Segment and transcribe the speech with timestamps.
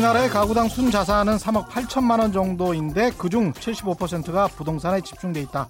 [0.00, 5.68] 우리나라의 가구당 순 자산은 3억 8천만 원 정도인데 그중 75%가 부동산에 집중돼 있다.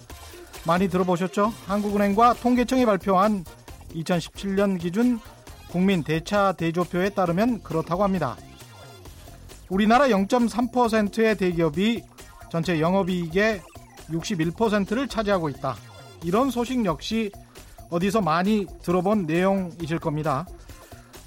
[0.65, 1.53] 많이 들어보셨죠?
[1.67, 3.45] 한국은행과 통계청이 발표한
[3.93, 5.19] 2017년 기준
[5.69, 8.37] 국민 대차 대조표에 따르면 그렇다고 합니다.
[9.69, 12.05] 우리나라 0.3%의 대기업이
[12.53, 13.61] 전체 영업이익의
[14.11, 15.75] 61%를 차지하고 있다.
[16.23, 17.33] 이런 소식 역시
[17.91, 20.47] 어디서 많이 들어본 내용이실 겁니다.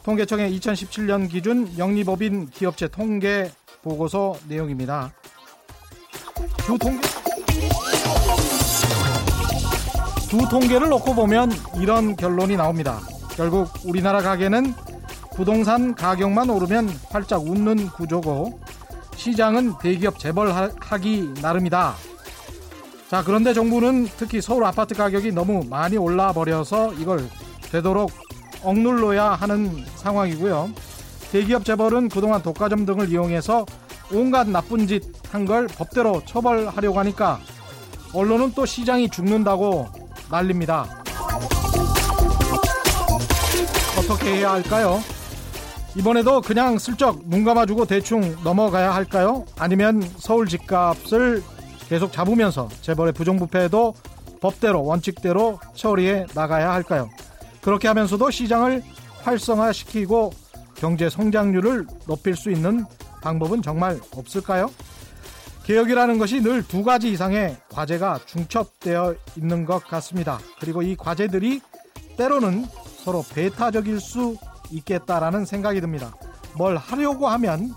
[0.03, 5.13] 통계청의 2017년 기준 영리법인 기업체 통계 보고서 내용입니다.
[6.57, 7.07] 두 통계
[10.29, 12.99] 두 통계를 놓고 보면 이런 결론이 나옵니다.
[13.35, 14.73] 결국 우리나라 가게는
[15.35, 18.59] 부동산 가격만 오르면 활짝 웃는 구조고
[19.15, 21.95] 시장은 대기업 재벌하기 나름이다.
[23.09, 27.29] 자, 그런데 정부는 특히 서울 아파트 가격이 너무 많이 올라 버려서 이걸
[27.71, 28.11] 되도록
[28.63, 30.69] 억눌러야 하는 상황이고요.
[31.31, 33.65] 대기업 재벌은 그동안 독과점 등을 이용해서
[34.11, 37.39] 온갖 나쁜 짓 한 걸 법대로 처벌하려고 하니까
[38.13, 39.87] 언론은 또 시장이 죽는다고
[40.29, 40.85] 난립니다.
[43.97, 45.01] 어떻게 해야 할까요?
[45.95, 49.45] 이번에도 그냥 슬쩍 눈 감아주고 대충 넘어가야 할까요?
[49.57, 51.41] 아니면 서울 집값을
[51.89, 53.95] 계속 잡으면서 재벌의 부정부패도
[54.39, 57.09] 법대로 원칙대로 처리해 나가야 할까요?
[57.63, 58.83] 그렇게 하면서도 시장을
[59.23, 60.31] 활성화시키고
[60.75, 62.85] 경제 성장률을 높일 수 있는
[63.21, 64.69] 방법은 정말 없을까요?
[65.63, 70.39] 개혁이라는 것이 늘 두 가지 이상의 과제가 중첩되어 있는 것 같습니다.
[70.59, 71.61] 그리고 이 과제들이
[72.17, 72.65] 때로는
[73.03, 74.35] 서로 배타적일 수
[74.71, 76.13] 있겠다라는 생각이 듭니다.
[76.57, 77.73] 뭘 하려고 하면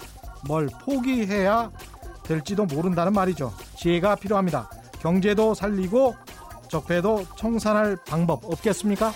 [0.48, 1.71] 뭘 포기해야
[2.25, 3.53] 될지도 모른다는 말이죠.
[3.77, 4.69] 지혜가 필요합니다.
[5.00, 6.17] 경제도 살리고
[6.69, 9.12] 적폐도 청산할 방법 없겠습니까?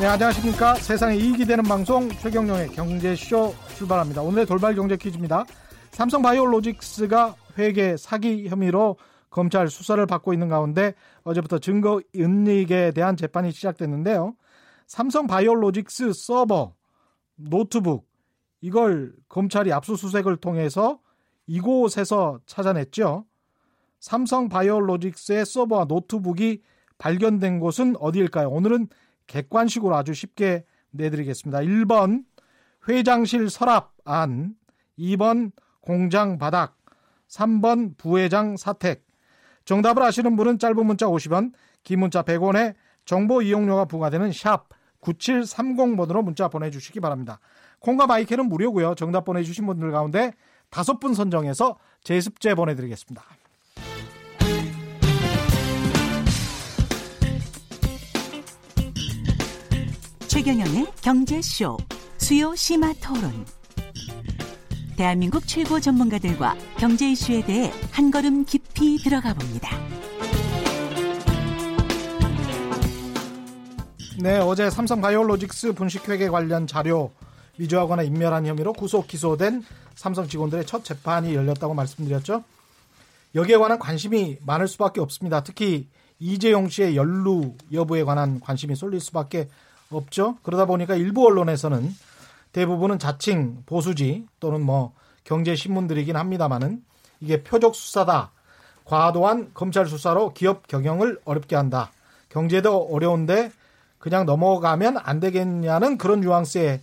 [0.00, 0.76] 네, 안녕하십니까.
[0.76, 4.22] 세상에 이익이 되는 방송 최경영의 경제쇼 출발합니다.
[4.22, 5.44] 오늘의 돌발 경제 퀴즈입니다.
[5.90, 8.96] 삼성 바이오로직스가 회계 사기 혐의로
[9.28, 10.94] 검찰 수사를 받고 있는 가운데
[11.24, 14.36] 어제부터 증거 은닉에 대한 재판이 시작됐는데요.
[14.86, 16.74] 삼성 바이오로직스 서버,
[17.34, 18.06] 노트북,
[18.60, 21.00] 이걸 검찰이 압수수색을 통해서
[21.48, 23.24] 이곳에서 찾아냈죠.
[23.98, 26.62] 삼성 바이오로직스의 서버와 노트북이
[26.98, 28.48] 발견된 곳은 어디일까요?
[28.48, 28.86] 오늘은
[29.28, 31.60] 객관식으로 아주 쉽게 내드리겠습니다.
[31.60, 32.24] 1번
[32.88, 34.54] 회장실 서랍 안,
[34.98, 36.76] 2번 공장 바닥,
[37.28, 39.06] 3번 부회장 사택.
[39.64, 41.52] 정답을 아시는 분은 짧은 문자 50원,
[41.84, 42.74] 긴 문자 100원에
[43.04, 44.68] 정보 이용료가 부과되는 샵
[45.00, 47.38] 9730번으로 문자 보내주시기 바랍니다.
[47.80, 48.94] 콩과 마이크는 무료고요.
[48.96, 50.32] 정답 보내주신 분들 가운데
[50.70, 53.24] 다섯 분 선정해서 제습제 보내드리겠습니다.
[60.38, 61.76] 최경영의 경제쇼
[62.16, 63.44] 수요 심화 토론.
[64.96, 69.76] 대한민국 최고 전문가들과 경제 이슈에 대해 한 걸음 깊이 들어가 봅니다.
[74.22, 77.10] 네, 어제 삼성 바이오로직스 분식회계 관련 자료
[77.56, 79.64] 위조하거나 인멸한 혐의로 구속 기소된
[79.96, 82.44] 삼성 직원들의 첫 재판이 열렸다고 말씀드렸죠.
[83.34, 85.42] 여기에 관한 관심이 많을 수밖에 없습니다.
[85.42, 85.88] 특히
[86.20, 89.48] 이재용 씨의 연루 여부에 관한 관심이 쏠릴 수밖에
[89.90, 90.36] 없죠.
[90.42, 91.94] 그러다 보니까 일부 언론에서는
[92.52, 94.92] 대부분은 자칭 보수지 또는 뭐
[95.24, 96.82] 경제 신문들이긴 합니다만은
[97.20, 98.32] 이게 표적 수사다.
[98.84, 101.90] 과도한 검찰 수사로 기업 경영을 어렵게 한다.
[102.28, 103.52] 경제도 어려운데
[103.98, 106.80] 그냥 넘어가면 안 되겠냐는 그런 뉘앙스의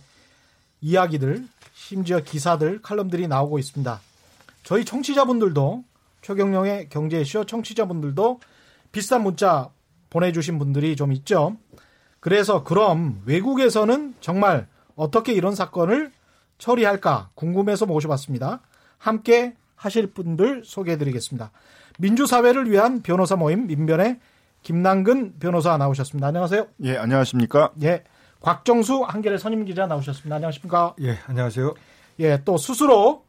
[0.82, 4.00] 이야기들, 심지어 기사들, 칼럼들이 나오고 있습니다.
[4.62, 5.84] 저희 청취자분들도
[6.22, 8.40] 최경영의 경제쇼 청취자분들도
[8.92, 9.70] 비슷한 문자
[10.10, 11.56] 보내주신 분들이 좀 있죠.
[12.26, 14.66] 그래서 그럼 외국에서는 정말
[14.96, 16.10] 어떻게 이런 사건을
[16.58, 18.62] 처리할까 궁금해서 모셔봤습니다.
[18.98, 21.52] 함께 하실 분들 소개해 드리겠습니다.
[22.00, 24.18] 민주사회를 위한 변호사 모임 민변의
[24.62, 26.26] 김남근 변호사 나오셨습니다.
[26.26, 26.66] 안녕하세요.
[26.82, 27.70] 예, 안녕하십니까?
[27.84, 28.02] 예.
[28.40, 30.34] 곽정수 한겨레 선임 기자 나오셨습니다.
[30.34, 30.96] 안녕하십니까?
[31.02, 31.74] 예, 안녕하세요.
[32.18, 33.24] 예, 또 스스로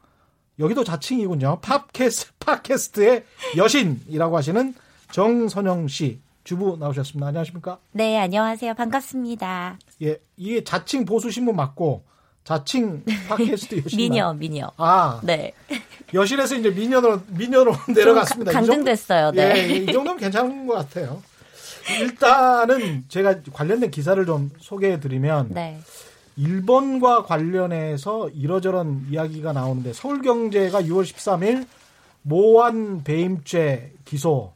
[0.58, 1.60] 여기도 자칭이군요.
[1.62, 3.26] 팝캐스, 팟캐스트의
[3.58, 4.74] 여신이라고 하시는
[5.12, 7.28] 정선영 씨 주부 나오셨습니다.
[7.28, 7.78] 안녕하십니까?
[7.92, 8.74] 네, 안녕하세요.
[8.74, 9.80] 반갑습니다.
[10.02, 12.06] 예, 이게 자칭 보수 신문 맞고
[12.46, 14.72] 자칭 팟캐스트 여신 미녀, 미녀.
[14.78, 15.52] 아, 네.
[16.14, 18.54] 여신에서 이제 미녀로 미녀로 내려갔습니다.
[18.54, 19.32] 가, 강등됐어요.
[19.32, 19.58] 네.
[19.58, 21.22] 예, 이 정도면 괜찮은 것 같아요.
[22.00, 25.78] 일단은 제가 관련된 기사를 좀 소개해 드리면 네.
[26.38, 31.68] 일본과 관련해서 이러저런 이야기가 나오는데 서울경제가 6월 13일
[32.22, 34.54] 모한 배임죄 기소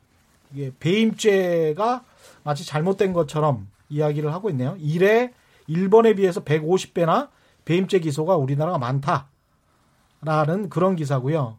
[0.53, 2.03] 이게 배임죄가
[2.43, 4.75] 마치 잘못된 것처럼 이야기를 하고 있네요.
[4.79, 5.33] 이래
[5.67, 7.29] 일본에 비해서 150배나
[7.65, 11.57] 배임죄 기소가 우리나라가 많다라는 그런 기사고요.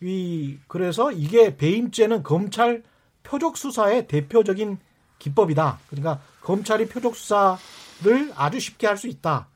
[0.00, 2.82] 이 그래서 이게 배임죄는 검찰
[3.22, 4.78] 표적 수사의 대표적인
[5.18, 5.78] 기법이다.
[5.88, 9.48] 그러니까 검찰이 표적 수사를 아주 쉽게 할 수 있다.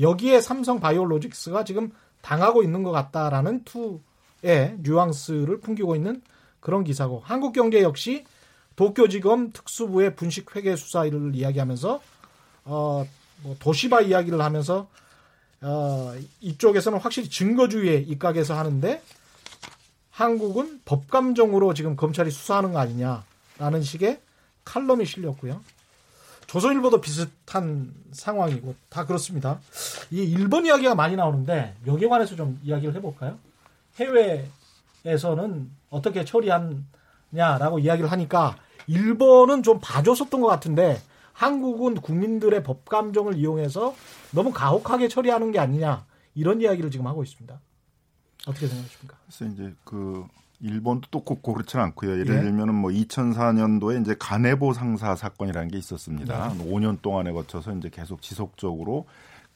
[0.00, 1.90] 여기에 삼성 바이오로직스가 지금
[2.20, 6.22] 당하고 있는 것 같다라는 투의 뉘앙스를 풍기고 있는
[6.60, 8.24] 그런 기사고 한국경제 역시
[8.76, 12.00] 도쿄지검 특수부의 분식회계 수사 를 이야기하면서
[12.64, 13.06] 어,
[13.42, 14.88] 뭐 도시바 이야기를 하면서
[15.60, 19.02] 어, 이쪽에서는 확실히 증거주의에 입각해서 하는데
[20.10, 24.20] 한국은 법감정으로 지금 검찰이 수사하는 거 아니냐라는 식의
[24.64, 25.60] 칼럼이 실렸고요.
[26.46, 29.60] 조선일보도 비슷한 상황이고 다 그렇습니다.
[30.10, 33.38] 이 일본 이야기가 많이 나오는데 여기에 관해서 좀 이야기를 해볼까요?
[33.96, 34.48] 해외
[35.04, 38.56] 에서는 어떻게 처리하냐라고 이야기를 하니까
[38.86, 41.00] 일본은 좀 봐줬었던 것 같은데
[41.32, 43.94] 한국은 국민들의 법 감정을 이용해서
[44.32, 46.04] 너무 가혹하게 처리하는 게 아니냐
[46.34, 47.60] 이런 이야기를 지금 하고 있습니다.
[48.46, 49.16] 어떻게 생각하십니까?
[49.26, 50.26] 그래서 이제 그
[50.60, 52.18] 일본도 또 꼭 그렇지는 않고요.
[52.18, 52.40] 예를 예.
[52.40, 56.54] 들면은 뭐 2004년도에 이제 가네보 상사 사건이라는 게 있었습니다.
[56.54, 56.64] 네.
[56.64, 59.06] 5년 동안에 거쳐서 이제 계속 지속적으로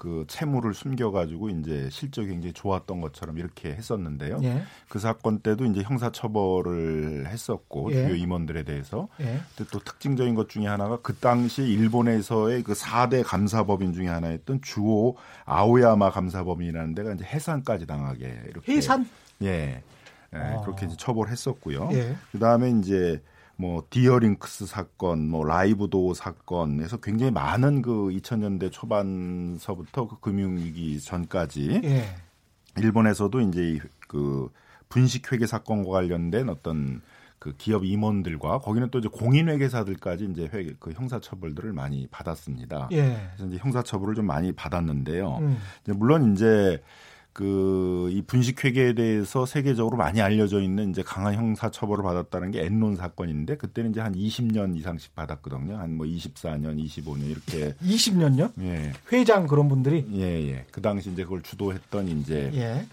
[0.02, 4.40] 그 채무를 숨겨가지고 이제 실적이 굉장히 좋았던 것처럼 이렇게 했었는데요.
[4.42, 4.64] 예.
[4.88, 8.08] 그 사건 때도 이제 형사처벌을 했었고 예.
[8.08, 9.06] 주요 임원들에 대해서.
[9.20, 9.38] 예.
[9.56, 15.14] 근데 또 특징적인 것 중에 하나가 그 당시 일본에서의 그 4대 감사법인 중에 하나였던 주오
[15.44, 18.72] 아오야마 감사법인이라는 데가 이제 해산까지 당하게 이렇게.
[18.72, 19.08] 해산?
[19.42, 19.84] 예.
[20.34, 20.62] 예, 아.
[20.62, 21.90] 그렇게 이제 처벌했었고요.
[21.92, 22.16] 예.
[22.32, 23.22] 그 다음에 이제
[23.56, 32.04] 미디어링크스 사건, 뭐 라이브도어 사건에서 굉장히 많은 그 2000년대 초반서부터 그 금융위기 전까지 예.
[32.76, 33.78] 일본에서도 이제
[34.08, 34.50] 그
[34.88, 37.02] 분식 회계 사건과 관련된 어떤
[37.38, 42.88] 그 기업 임원들과 거기는 또 이제 공인 회계사들까지 이제 회계 그 형사 처벌들을 많이 받았습니다.
[42.92, 43.30] 예.
[43.34, 45.38] 그래서 이제 형사 처벌을 좀 많이 받았는데요.
[45.38, 45.58] 음.
[45.82, 46.80] 이제 물론 이제
[47.32, 52.64] 그 이 분식 회계에 대해서 세계적으로 많이 알려져 있는 이제 강한 형사 처벌을 받았다는 게
[52.64, 55.76] 엔론 사건인데 그때는 이제 한 20년 이상씩 받았거든요.
[55.78, 58.52] 한 뭐 24년, 25년 이렇게 20년요?
[58.62, 58.92] 예.
[59.12, 60.66] 회장 그런 분들이 예, 예.
[60.70, 62.86] 그 당시 이제 그걸 주도했던 이제 예.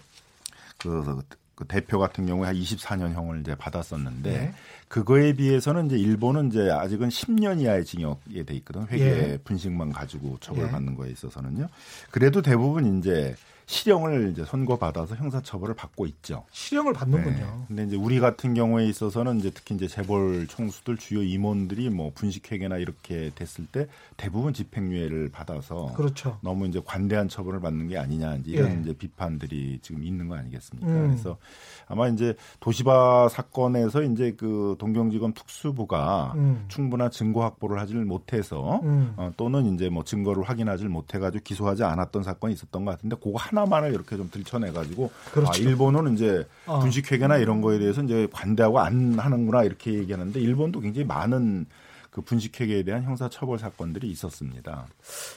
[0.78, 1.22] 그,
[1.54, 4.52] 그 대표 같은 경우에 한 24년형을 이제 받았었는데 예.
[4.88, 8.86] 그거에 비해서는 이제 일본은 이제 아직은 10년 이하의 징역에 돼 있거든.
[8.88, 9.38] 회계 예.
[9.44, 10.96] 분식만 가지고 처벌받는 예.
[10.96, 11.68] 거에 있어서는요.
[12.10, 13.34] 그래도 대부분 이제
[13.70, 16.44] 실형을 이제 선고받아서 형사처벌을 받고 있죠.
[16.50, 17.36] 실형을 받는군요.
[17.36, 17.64] 네.
[17.68, 22.78] 근데 이제 우리 같은 경우에 있어서는 이제 특히 이제 재벌 총수들 주요 임원들이 뭐 분식회계나
[22.78, 23.86] 이렇게 됐을 때
[24.16, 26.38] 대부분 집행유예를 받아서 그렇죠.
[26.42, 28.80] 너무 이제 관대한 처벌을 받는 게 아니냐 이제 이런 예.
[28.82, 30.90] 이제 비판들이 지금 있는 거 아니겠습니까?
[30.90, 31.06] 음.
[31.06, 31.38] 그래서
[31.86, 36.64] 아마 이제 도시바 사건에서 이제 그 동경지검 특수부가 음.
[36.66, 39.14] 충분한 증거 확보를 하지를 못해서 음.
[39.16, 43.59] 어, 또는 이제 뭐 증거를 확인하지 못해가지고 기소하지 않았던 사건이 있었던 것 같은데 그거 하나
[43.60, 45.52] 하나만을 이렇게 좀 들춰내가지고 그렇죠.
[45.52, 46.80] 아, 일본은 이제 어.
[46.80, 51.66] 분식회계나 이런 거에 대해서 이제 관대하고 안 하는구나 이렇게 얘기하는데 일본도 굉장히 많은
[52.10, 54.86] 그 분식회계에 대한 형사처벌 사건들이 있었습니다.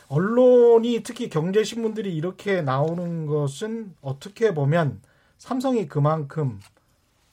[0.07, 5.01] 언론이 특히 경제신문들이 이렇게 나오는 것은 어떻게 보면
[5.37, 6.59] 삼성이 그만큼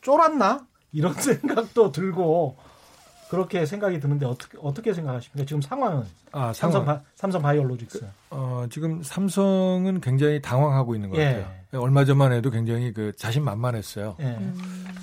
[0.03, 2.59] 쫄았나 이런 생각도 들고
[3.31, 5.47] 그렇게 생각이 드는데 어떻게 어떻게 생각하십니까?
[5.47, 8.01] 지금 상황은 아, 삼성 바, 삼성 바이오로직스.
[8.01, 11.45] 그, 어, 지금 삼성은 굉장히 당황하고 있는 것 예.
[11.71, 11.81] 같아요.
[11.81, 14.17] 얼마 전만 해도 굉장히 그 자신만만했어요.
[14.19, 14.37] 예.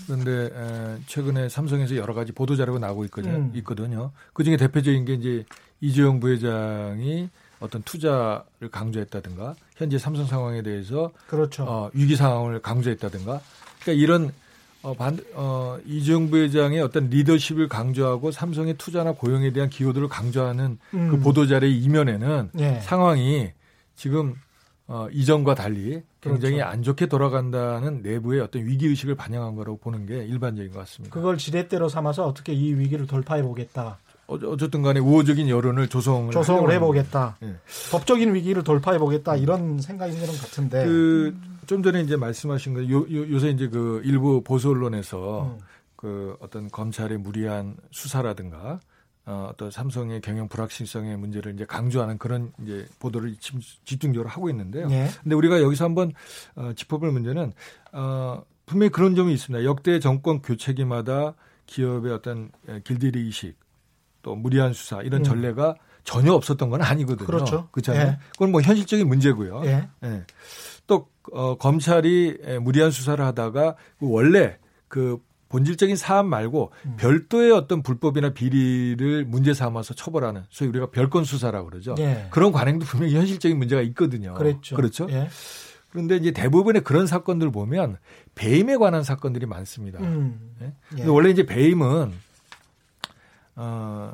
[0.05, 3.37] 그런데 에, 최근에 삼성에서 여러 가지 보도 자료가 나오고 있거든요.
[3.37, 3.51] 음.
[3.55, 4.11] 있거든요.
[4.33, 5.45] 그 중에 대표적인 게 이제
[5.79, 7.29] 이재용 부회장이
[7.61, 11.63] 어떤 투자를 강조했다든가 현재 삼성 상황에 대해서 그렇죠.
[11.63, 13.39] 어, 위기 상황을 강조했다든가
[13.83, 14.33] 그러니까 이런
[14.83, 20.97] 어, 반, 어, 이재용 부회장의 어떤 리더십을 강조하고 삼성의 투자나 고용에 대한 기여도를 강조하는 그
[20.97, 21.09] 음.
[21.09, 22.79] 그 보도자료의 이면에는 예.
[22.81, 23.51] 상황이
[23.95, 24.35] 지금
[24.87, 26.71] 어, 이전과 달리 굉장히 그렇죠.
[26.71, 31.13] 안 좋게 돌아간다는 내부의 어떤 위기 의식을 반영한 거라고 보는 게 일반적인 것 같습니다.
[31.13, 33.97] 그걸 지렛대로 삼아서 어떻게 이 위기를 돌파해 보겠다.
[34.27, 37.37] 어, 어쨌든 간에 우호적인 여론을 조성을, 조성을 해보겠다.
[37.43, 37.55] 예.
[37.91, 39.35] 법적인 위기를 돌파해 보겠다.
[39.35, 40.85] 이런 생각인 것 같은데.
[40.85, 41.35] 그,
[41.67, 45.59] 좀 전에 이제 말씀하신 거 요, 요, 요새 이제 그 일부 보수 언론에서 음.
[45.95, 48.79] 그 어떤 검찰의 무리한 수사라든가
[49.25, 53.35] 어, 또 삼성의 경영 불확실성의 문제를 이제 강조하는 그런 이제 보도를
[53.83, 54.87] 집중적으로 하고 있는데요.
[54.87, 55.09] 네.
[55.21, 56.13] 근데 우리가 여기서 한번
[56.55, 57.51] 어, 짚어볼 문제는
[57.91, 59.65] 어, 분명히 그런 점이 있습니다.
[59.65, 62.51] 역대 정권 교체기마다 기업의 어떤
[62.85, 63.57] 길들이 의식
[64.21, 65.23] 또 무리한 수사 이런 음.
[65.23, 67.27] 전례가 전혀 없었던 건 아니거든요.
[67.27, 67.67] 그렇죠.
[67.71, 68.07] 그렇잖아요.
[68.07, 68.19] 예.
[68.31, 69.63] 그건 뭐 현실적인 문제고요.
[69.65, 69.89] 예.
[70.05, 70.23] 예.
[70.87, 74.57] 또 어, 검찰이 무리한 수사를 하다가 그 원래
[74.87, 75.19] 그
[75.49, 76.95] 본질적인 사안 말고 음.
[76.97, 81.95] 별도의 어떤 불법이나 비리를 문제 삼아서 처벌하는 소위 우리가 별건 수사라고 그러죠.
[81.99, 82.27] 예.
[82.31, 84.33] 그런 관행도 분명히 현실적인 문제가 있거든요.
[84.33, 84.75] 그렇죠.
[84.75, 85.07] 그렇죠.
[85.09, 85.29] 예.
[85.89, 87.97] 그런데 이제 대부분의 그런 사건들 보면
[88.35, 89.99] 배임에 관한 사건들이 많습니다.
[89.99, 90.53] 음.
[90.61, 90.73] 예?
[90.99, 91.05] 예.
[91.05, 92.11] 원래 이제 배임은
[93.55, 94.13] 어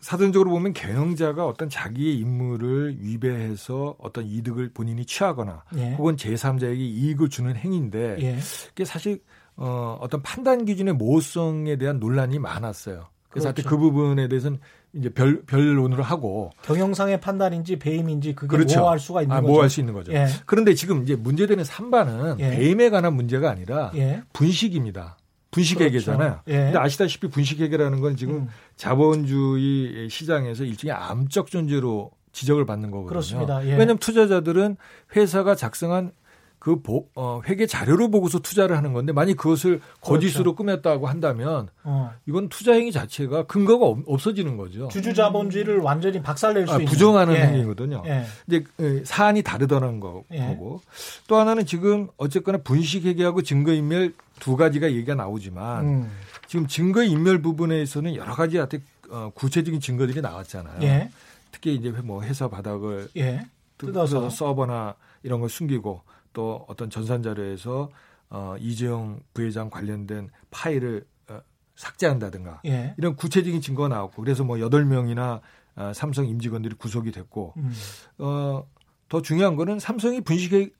[0.00, 5.92] 사전적으로 보면 경영자가 어떤 자기의 임무를 위배해서 어떤 이득을 본인이 취하거나 예.
[5.94, 8.38] 혹은 제3자에게 이익을 주는 행위인데 예.
[8.68, 9.20] 그게 사실
[9.56, 13.08] 어, 어떤 판단 기준의 모호성에 대한 논란이 많았어요.
[13.28, 13.68] 그래서 그렇죠.
[13.68, 14.58] 그 부분에 대해서는
[14.92, 18.80] 이제 별, 별론으로 하고 경영상의 판단인지 배임인지 그게 그렇죠.
[18.80, 19.52] 모호할 수가 있는 아, 거죠.
[19.52, 20.12] 모호할 수 있는 거죠.
[20.12, 20.26] 예.
[20.46, 22.50] 그런데 지금 이제 문제되는 3반은 예.
[22.50, 24.22] 배임에 관한 문제가 아니라 예.
[24.32, 25.18] 분식입니다.
[25.52, 26.40] 분식회계잖아요.
[26.44, 26.58] 그렇죠.
[26.60, 26.64] 예.
[26.64, 28.48] 근데 아시다시피 분식회계라는 건 지금 음.
[28.80, 33.08] 자본주의 시장에서 일종의 암적 존재로 지적을 받는 거거든요.
[33.10, 33.62] 그렇습니다.
[33.66, 33.72] 예.
[33.72, 34.78] 왜냐하면 투자자들은
[35.14, 36.12] 회사가 작성한
[36.58, 40.56] 그 보, 어, 회계 자료를 보고서 투자를 하는 건데 만약 그것을 거짓으로 그렇죠.
[40.56, 42.12] 꾸몄다고 한다면 어.
[42.26, 44.88] 이건 투자 행위 자체가 근거가 없, 어지는 거죠.
[44.88, 47.40] 주주 자본주의를 완전히 박살낼 수 아, 있는 부정하는 예.
[47.40, 48.02] 행위거든요.
[48.06, 48.24] 예.
[48.46, 50.38] 이제 그 사안이 다르다는 거, 예.
[50.38, 50.80] 거고
[51.28, 56.10] 또 하나는 지금 어쨌거나 분식 회계하고 증거 인멸 두 가지가 얘기가 나오지만 음.
[56.50, 60.82] 지금 증거 인멸 부분에서는 여러 가지 어, 구체적인 증거들이 나왔잖아요.
[60.82, 61.08] 예.
[61.52, 63.46] 특히 이제 뭐 회사 바닥을 예.
[63.78, 66.02] 뜯어서 서버나 이런 걸 숨기고
[66.32, 67.88] 또 어떤 전산 자료에서
[68.30, 71.40] 어, 이재용 부회장 관련된 파일을 어,
[71.76, 72.96] 삭제한다든가 예.
[72.98, 75.40] 이런 구체적인 증거가 나왔고 그래서 뭐 여덟 명이나
[75.76, 77.72] 어, 삼성 임직원들이 구속이 됐고 음.
[78.18, 78.66] 어,
[79.08, 80.70] 더 중요한 거는 삼성이 분식회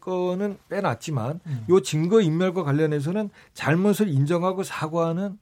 [0.00, 1.64] 거는 빼놨지만 음.
[1.68, 5.38] 요 증거 인멸과 관련해서는 잘못을 인정하고 사과하는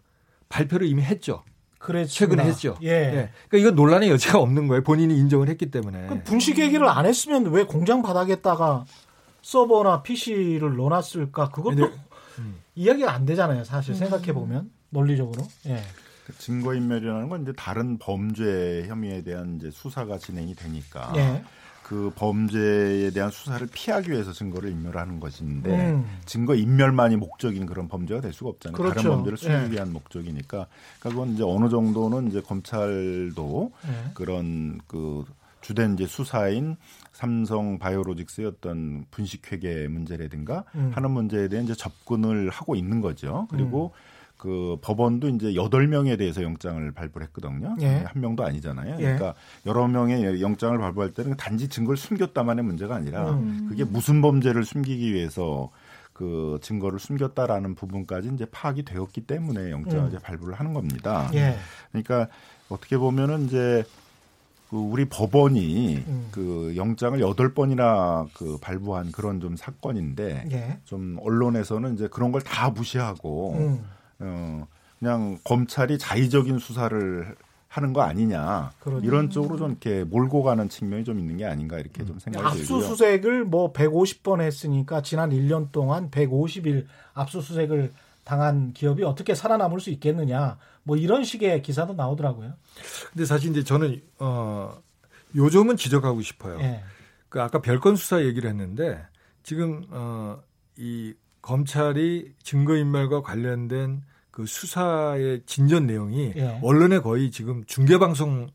[0.48, 1.42] 발표를 이미 했죠.
[1.78, 2.76] 그랬 최근에 했죠.
[2.82, 2.88] 예.
[2.88, 3.30] 예.
[3.48, 4.82] 그러니까 이건 논란의 여지가 없는 거예요.
[4.82, 6.24] 본인이 인정을 했기 때문에.
[6.24, 8.84] 분식 얘기를 안 했으면 왜 공장 바닥에다가
[9.42, 11.50] 서버나 PC를 넣어놨을까?
[11.50, 11.92] 그것도 네.
[12.38, 12.56] 음.
[12.74, 13.62] 이야기가 안 되잖아요.
[13.64, 13.96] 사실 음.
[13.96, 15.46] 생각해 보면 논리적으로.
[15.66, 15.80] 예.
[16.26, 21.44] 그 증거인멸이라는 건 이제 다른 범죄 혐의에 대한 이제 수사가 진행이 되니까 예.
[21.86, 26.04] 그 범죄에 대한 수사를 피하기 위해서 증거를 인멸하는 것인데 음.
[26.24, 28.76] 증거 인멸만이 목적인 그런 범죄가 될 수가 없잖아요.
[28.76, 28.94] 그렇죠.
[28.96, 29.70] 다른 범죄를 숨기기 예.
[29.70, 30.66] 위한 목적이니까
[30.98, 34.10] 그러니까 그건 이제 어느 정도는 이제 검찰도 예.
[34.14, 35.24] 그런 그
[35.60, 36.74] 주된 이제 수사인
[37.12, 40.90] 삼성 바이오로직스의 어떤 분식회계 문제라든가 음.
[40.92, 43.46] 하는 문제에 대한 이제 접근을 하고 있는 거죠.
[43.48, 44.25] 그리고 음.
[44.46, 47.76] 그 법원도 이제 여덟 명에 대해서 영장을 발부를 했거든요.
[47.80, 48.04] 예.
[48.06, 48.94] 한 명도 아니잖아요.
[48.94, 49.02] 예.
[49.02, 49.34] 그러니까
[49.66, 53.66] 여러 명의 영장을 발부할 때는 단지 증거를 숨겼다만의 문제가 아니라 음.
[53.68, 55.68] 그게 무슨 범죄를 숨기기 위해서
[56.12, 60.08] 그 증거를 숨겼다라는 부분까지 이제 파악이 되었기 때문에 영장을 음.
[60.10, 61.28] 이제 발부를 하는 겁니다.
[61.34, 61.56] 예.
[61.90, 62.28] 그러니까
[62.68, 63.82] 어떻게 보면은 이제
[64.70, 66.28] 그 우리 법원이 음.
[66.30, 70.78] 그 영장을 여덟 번이나 그 발부한 그런 좀 사건인데 예.
[70.84, 73.84] 좀 언론에서는 이제 그런 걸 다 무시하고 음.
[74.18, 74.66] 어
[74.98, 77.36] 그냥 검찰이 자의적인 수사를
[77.68, 79.06] 하는 거 아니냐 그러죠.
[79.06, 82.78] 이런 쪽으로 좀 이렇게 몰고 가는 측면이 좀 있는 게 아닌가 이렇게 좀 생각이 들고요.
[82.78, 87.92] 압수수색을 뭐 150번 했으니까 지난 1년 동안 150일 압수수색을
[88.24, 92.54] 당한 기업이 어떻게 살아남을 수 있겠느냐 뭐 이런 식의 기사도 나오더라고요.
[93.12, 94.78] 근데 사실 이제 저는 어
[95.36, 96.58] 요점은 지적하고 싶어요.
[96.58, 96.82] 네.
[97.28, 99.04] 그 아까 별건 수사 얘기를 했는데
[99.42, 101.14] 지금 어이
[101.46, 106.58] 검찰이 증거인멸과 관련된 그 수사의 진전 내용이 예.
[106.60, 108.48] 언론에 거의 지금 중계 방송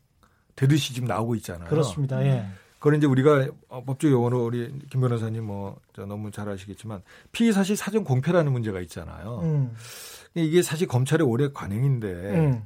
[0.56, 1.70] 되듯이 지금 나오고 있잖아요.
[1.70, 2.22] 그렇습니다.
[2.22, 2.46] 예.
[2.78, 7.00] 그걸 이제 우리가 어, 법적 용어로 우리 김 변호사님 뭐 너무 잘 아시겠지만
[7.32, 9.40] 피의 사실 사전 공표라는 문제가 있잖아요.
[9.42, 9.74] 음.
[10.34, 12.62] 이게 사실 검찰의 올해 관행인데 음.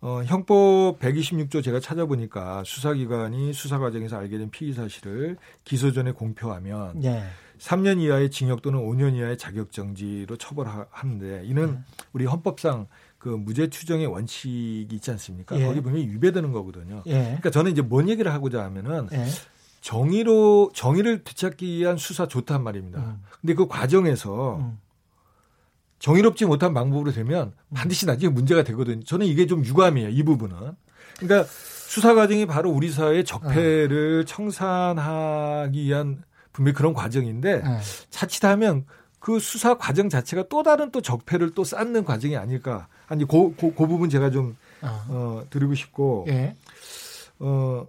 [0.00, 7.00] 어, 형법 126조 제가 찾아보니까 수사기관이 수사 과정에서 알게 된 피의 사실을 기소 전에 공표하면
[7.00, 7.24] 네.
[7.58, 11.78] 3년 이하의 징역 또는 5년 이하의 자격정지로 처벌하는데 이는 네.
[12.12, 12.86] 우리 헌법상
[13.18, 15.58] 그 무죄 추정의 원칙이 있지 않습니까?
[15.58, 15.66] 예.
[15.66, 17.02] 거기 분명히 위배되는 거거든요.
[17.06, 17.22] 예.
[17.22, 19.24] 그러니까 저는 이제 뭔 얘기를 하고자 하면은 예.
[19.80, 23.00] 정의로 정의를 되찾기 위한 수사 좋단 말입니다.
[23.00, 23.22] 음.
[23.40, 24.78] 근데 그 과정에서 음.
[25.98, 27.74] 정의롭지 못한 방법으로 되면 음.
[27.74, 29.02] 반드시 나중에 문제가 되거든요.
[29.04, 30.10] 저는 이게 좀 유감이에요.
[30.10, 30.56] 이 부분은.
[31.18, 34.26] 그러니까 수사 과정이 바로 우리 사회의 적폐를 아.
[34.26, 37.80] 청산하기 위한 분명히 그런 과정인데 네.
[38.10, 38.84] 자칫하면
[39.18, 42.88] 그 수사 과정 자체가 또 다른 또 적폐를 또 쌓는 과정이 아닐까.
[43.08, 45.06] 아니 그, 그, 그 부분 제가 좀 아.
[45.08, 46.54] 어, 드리고 싶고 예.
[47.40, 47.86] 어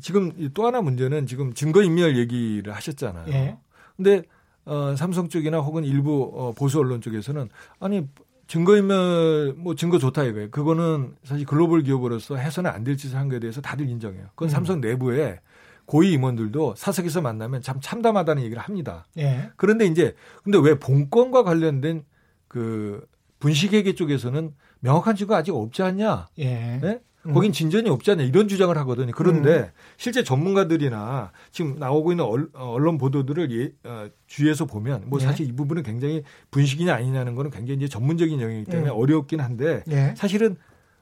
[0.00, 3.32] 지금 또 하나 문제는 지금 증거인멸 얘기를 하셨잖아요.
[3.32, 3.56] 예.
[3.96, 4.22] 근데
[4.64, 7.48] 어, 삼성 쪽이나 혹은 일부 어, 보수 언론 쪽에서는
[7.80, 8.08] 아니
[8.46, 10.50] 증거인멸 뭐 증거 좋다 이거예요.
[10.50, 14.26] 그거는 사실 글로벌 기업으로서 해서는 안 될 짓을 한 거에 대해서 다들 인정해요.
[14.34, 14.50] 그건 음.
[14.50, 15.40] 삼성 내부에
[15.86, 19.06] 고위 임원들도 사석에서 만나면 참 참담하다는 얘기를 합니다.
[19.18, 19.50] 예.
[19.56, 20.14] 그런데 이제
[20.44, 22.04] 근데 왜 본건과 관련된
[22.48, 23.04] 그
[23.40, 26.28] 분식회계 쪽에서는 명확한 증거가 아직 없지 않냐?
[26.38, 26.78] 예.
[26.80, 27.00] 네?
[27.26, 27.34] 음.
[27.34, 29.12] 거긴 진전이 없지 않냐 이런 주장을 하거든요.
[29.14, 29.70] 그런데 음.
[29.96, 32.24] 실제 전문가들이나 지금 나오고 있는
[32.54, 35.24] 언론 보도들을 예, 어, 주위에서 보면 뭐 예.
[35.24, 38.96] 사실 이 부분은 굉장히 분식이냐 아니냐는 거는 굉장히 이제 전문적인 영역이기 때문에 음.
[38.96, 40.14] 어렵긴 한데 예.
[40.16, 40.56] 사실은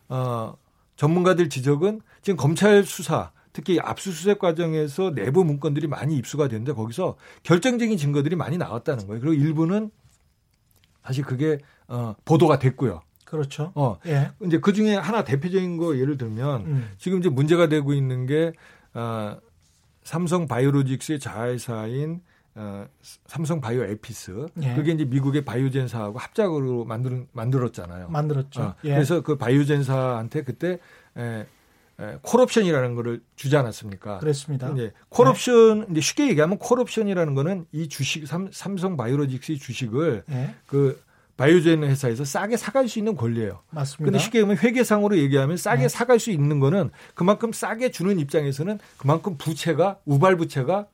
[0.09, 0.55] 어
[0.97, 7.97] 전문가들 지적은 지금 검찰 수사 특히 압수수색 과정에서 내부 문건들이 많이 입수가 되는데 거기서 결정적인
[7.97, 9.21] 증거들이 많이 나왔다는 거예요.
[9.21, 9.91] 그리고 일부는
[11.03, 11.59] 사실 그게
[11.89, 13.03] 어 보도가 됐고요.
[13.31, 13.71] 그렇죠.
[13.77, 13.99] 어.
[14.07, 14.33] 예.
[14.45, 16.91] 이제 그 중에 하나 대표적인 거 예를 들면 음.
[16.99, 18.53] 지금 이제 문제가 되고 있는 게
[18.93, 19.37] 어,
[20.03, 22.23] 삼성 바이오로직스의 자회사인
[22.57, 22.85] 어,
[23.29, 24.75] 삼성 바이오 에피스 예.
[24.75, 28.09] 그게 이제 미국의 바이오젠사하고 합작으로 만들 만들었잖아요.
[28.09, 28.61] 만들었죠.
[28.61, 28.95] 어, 예.
[28.95, 30.81] 그래서 그 바이오젠사한테 그때
[31.17, 31.47] 에,
[32.01, 34.19] 에, 콜옵션이라는 거를 주지 않았습니까?
[34.19, 34.69] 그렇습니다.
[34.71, 35.87] 이제 콜옵션 네.
[35.93, 40.55] 이제 쉽게 얘기하면 콜옵션이라는 거는 이 주식 삼, 삼성 바이오로직스의 주식을 예.
[40.67, 41.01] 그
[41.41, 43.61] 바이오젠 회사에서 싸게 사갈 수 있는 권리예요.
[43.71, 44.05] 맞습니다.
[44.05, 45.89] 근데 쉽게 얘기하면 회계상으로 얘기하면 싸게 네.
[45.89, 50.87] 사갈 수 있는 거는 그만큼 싸게 주는 입장에서는 그만큼 부채가 우발 부채가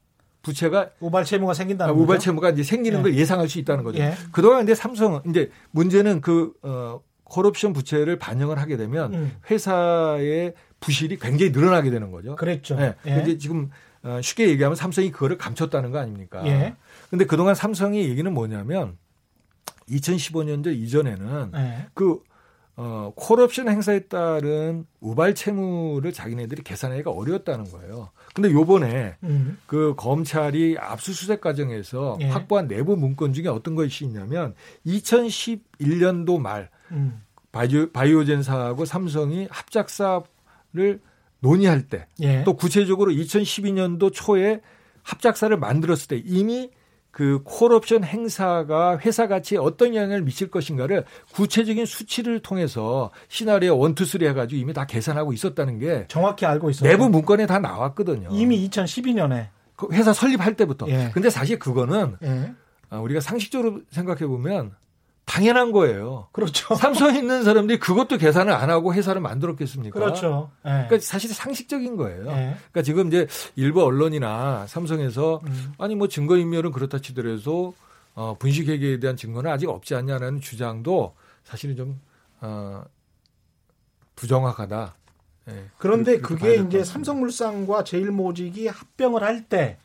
[0.42, 3.02] 부채가 우발 채무가 생긴다는 아, 우발 채무가 이제 생기는 네.
[3.02, 3.98] 걸 예상할 수 있다는 거죠.
[3.98, 4.14] 예.
[4.30, 9.32] 그동안 근데 삼성은 이제 문제는 그 어, 콜옵션 부채를 반영을 하게 되면 음.
[9.50, 12.36] 회사의 부실이 굉장히 늘어나게 되는 거죠.
[12.36, 12.76] 그랬죠.
[12.76, 12.94] 네.
[13.06, 13.14] 예.
[13.16, 13.70] 근데 지금
[14.04, 16.46] 어, 쉽게 얘기하면 삼성이 그거를 감췄다는 거 아닙니까?
[16.46, 16.76] 예.
[17.10, 18.96] 근데 그동안 삼성의 얘기는 뭐냐면
[19.88, 21.86] 2015년도 이전에는 네.
[21.94, 22.20] 그
[22.78, 28.10] 어, 콜옵션 행사에 따른 우발 채무를 자기네들이 계산하기가 어려웠다는 거예요.
[28.34, 29.56] 근데 요번에 음.
[29.66, 32.28] 그 검찰이 압수수색 과정에서 예.
[32.28, 34.54] 확보한 내부 문건 중에 어떤 것이 있냐면
[34.86, 37.22] 2011년도 말 음.
[37.50, 41.00] 바이오, 바이오젠사하고 삼성이 합작사를
[41.40, 42.44] 논의할 때또 예.
[42.58, 44.60] 구체적으로 2012년도 초에
[45.02, 46.70] 합작사를 만들었을 때 이미
[47.16, 54.04] 그 콜옵션 행사가 회사 가치에 어떤 영향을 미칠 것인가를 구체적인 수치를 통해서 시나리오 one two
[54.04, 56.90] three 해가지고 이미 다 계산하고 있었다는 게 정확히 알고 있어요.
[56.90, 58.28] 내부 문건에 다 나왔거든요.
[58.32, 60.86] 이미 2012년에 그 회사 설립할 때부터.
[60.90, 61.10] 예.
[61.14, 62.52] 근데 사실 그거는 예.
[62.94, 64.72] 우리가 상식적으로 생각해 보면
[65.26, 66.28] 당연한 거예요.
[66.32, 66.74] 그렇죠.
[66.76, 69.98] 삼성에 있는 사람들이 그것도 계산을 안 하고 회사를 만들었겠습니까?
[69.98, 70.50] 그렇죠.
[70.64, 70.70] 예.
[70.70, 72.26] 그러니까 사실 상식적인 거예요.
[72.30, 72.56] 예.
[72.70, 75.72] 그러니까 지금 이제 일부 언론이나 삼성에서 음.
[75.78, 77.74] 아니 뭐 증거인멸은 그렇다 치더라도
[78.14, 82.00] 어, 분식회계에 대한 증거는 아직 없지 않냐는 주장도 사실은 좀
[82.40, 82.84] 어,
[84.14, 84.94] 부정확하다.
[85.50, 85.64] 예.
[85.76, 89.78] 그런데 그게 이제 삼성물산과 제일모직이 합병을 할 때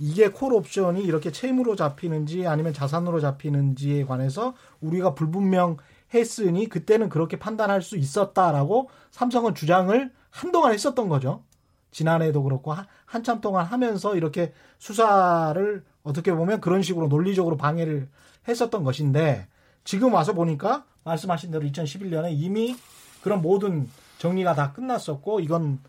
[0.00, 7.82] 이게 콜 옵션이 이렇게 채무로 잡히는지 아니면 자산으로 잡히는지에 관해서 우리가 불분명했으니 그때는 그렇게 판단할
[7.82, 11.44] 수 있었다라고 삼성은 주장을 한동안 했었던 거죠.
[11.90, 18.08] 지난해도 그렇고 한 참 동안 하면서 이렇게 수사를 어떻게 보면 그런 식으로 논리적으로 방해를
[18.48, 19.48] 했었던 것인데
[19.84, 22.76] 지금 와서 보니까 말씀하신 대로 2011년에 이미
[23.22, 25.80] 그런 모든 정리가 다 끝났었고 이건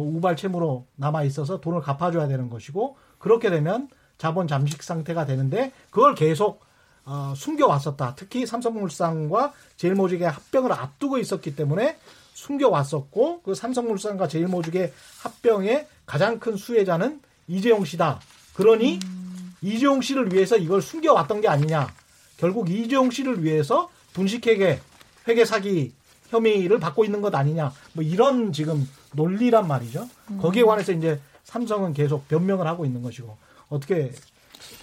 [0.00, 6.14] 우발 채무로 남아 있어서 돈을 갚아줘야 되는 것이고 그렇게 되면 자본 잠식 상태가 되는데 그걸
[6.14, 6.60] 계속
[7.04, 8.14] 어, 숨겨왔었다.
[8.14, 11.98] 특히 삼성물산과 제일모직의 합병을 앞두고 있었기 때문에
[12.34, 18.20] 숨겨왔었고 그 삼성물산과 제일모직의 합병의 가장 큰 수혜자는 이재용 씨다.
[18.54, 19.54] 그러니 음.
[19.62, 21.92] 이재용 씨를 위해서 이걸 숨겨왔던 게 아니냐.
[22.36, 24.80] 결국 이재용 씨를 위해서 분식회계
[25.28, 25.92] 회계 사기
[26.32, 27.72] 혐의를 받고 있는 것 아니냐.
[27.92, 30.08] 뭐 이런 지금 논리란 말이죠.
[30.30, 30.38] 음.
[30.38, 33.36] 거기에 관해서 이제 삼성은 계속 변명을 하고 있는 것이고
[33.68, 34.12] 어떻게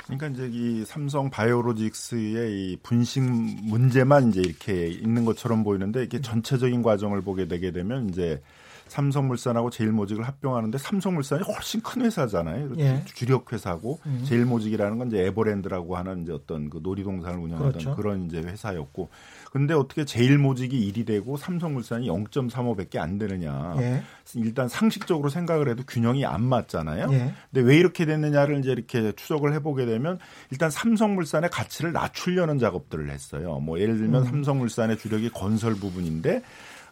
[0.06, 6.82] 그러니까 이제 이 삼성 바이오로직스의 이 분식 문제만 이제 이렇게 있는 것처럼 보이는데 이게 전체적인
[6.84, 8.42] 과정을 보게 되게 되면 이제
[8.90, 12.72] 삼성물산하고 제일모직을 합병하는데 삼성물산이 훨씬 큰 회사잖아요.
[12.80, 13.04] 예.
[13.06, 14.24] 주력 회사고 음.
[14.26, 17.96] 제일모직이라는 건 이제 에버랜드라고 하는 이제 어떤 그 놀이동산을 운영하던 그렇죠.
[17.96, 19.10] 그런 이제 회사였고
[19.52, 23.76] 근데 어떻게 제일모직이 1이 되고 삼성물산이 0.35밖에 안 되느냐.
[23.80, 24.04] 예.
[24.36, 27.08] 일단 상식적으로 생각을 해도 균형이 안 맞잖아요.
[27.12, 27.34] 예.
[27.52, 30.20] 근데 왜 이렇게 됐느냐를 이제 이렇게 추적을 해보게 되면
[30.52, 33.60] 일단 삼성물산의 가치를 낮추려는 작업들을 했어요.
[33.60, 34.26] 뭐 예를 들면 음.
[34.26, 36.42] 삼성물산의 주력이 건설 부분인데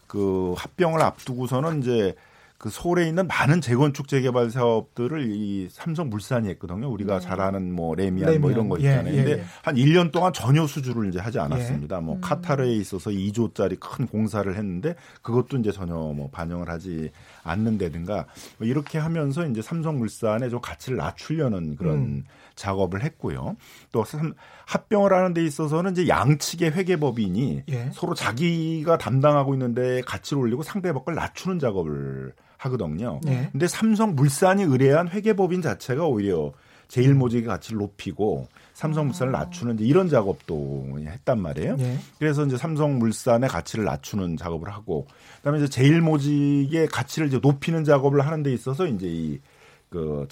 [0.08, 2.14] 그 합병을 앞두고서는 이제
[2.58, 6.90] 그 서울에 있는 많은 재건축 재개발 사업들을 이 삼성물산이 했거든요.
[6.90, 8.40] 우리가 잘 아는 뭐 레미안, 레미안.
[8.40, 9.12] 뭐 이런 거 예, 있잖아요.
[9.12, 9.44] 예, 근데 예.
[9.62, 11.96] 한 1년 동안 전혀 수주를 이제 하지 않았습니다.
[11.98, 12.00] 예.
[12.00, 17.12] 뭐 카타르에 있어서 2조짜리 큰 공사를 했는데 그것도 이제 전혀 뭐 반영을 하지
[17.44, 18.26] 않는다든가
[18.58, 22.24] 뭐 이렇게 하면서 이제 삼성물산의 좀 가치를 낮추려는 그런 음.
[22.56, 23.56] 작업을 했고요.
[23.92, 24.34] 또 삼-
[24.66, 27.90] 합병을 하는 데 있어서는 이제 양측의 회계법인이 예.
[27.92, 33.20] 서로 자기가 담당하고 있는데 가치를 올리고 상대방 걸 낮추는 작업을 하거든요.
[33.24, 33.48] 네.
[33.52, 36.52] 근데 삼성물산이 의뢰한 회계법인 자체가 오히려
[36.88, 39.40] 제일모직의 가치를 높이고 삼성물산을 아.
[39.40, 41.76] 낮추는 이런 작업도 했단 말이에요.
[41.76, 41.98] 네.
[42.18, 45.06] 그래서 이제 삼성물산의 가치를 낮추는 작업을 하고
[45.38, 50.28] 그다음에 이제 제일모직의 가치를 이제 높이는 작업을 하는 데 있어서 이제 이그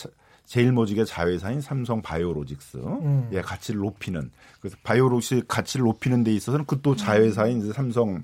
[0.47, 3.29] 제일모직의 자회사인 삼성 바이오로직스의 음.
[3.33, 8.23] 예, 가치를 높이는 그래서 바이오로직 가치를 높이는 데 있어서는 그 또 자회사인 이제 삼성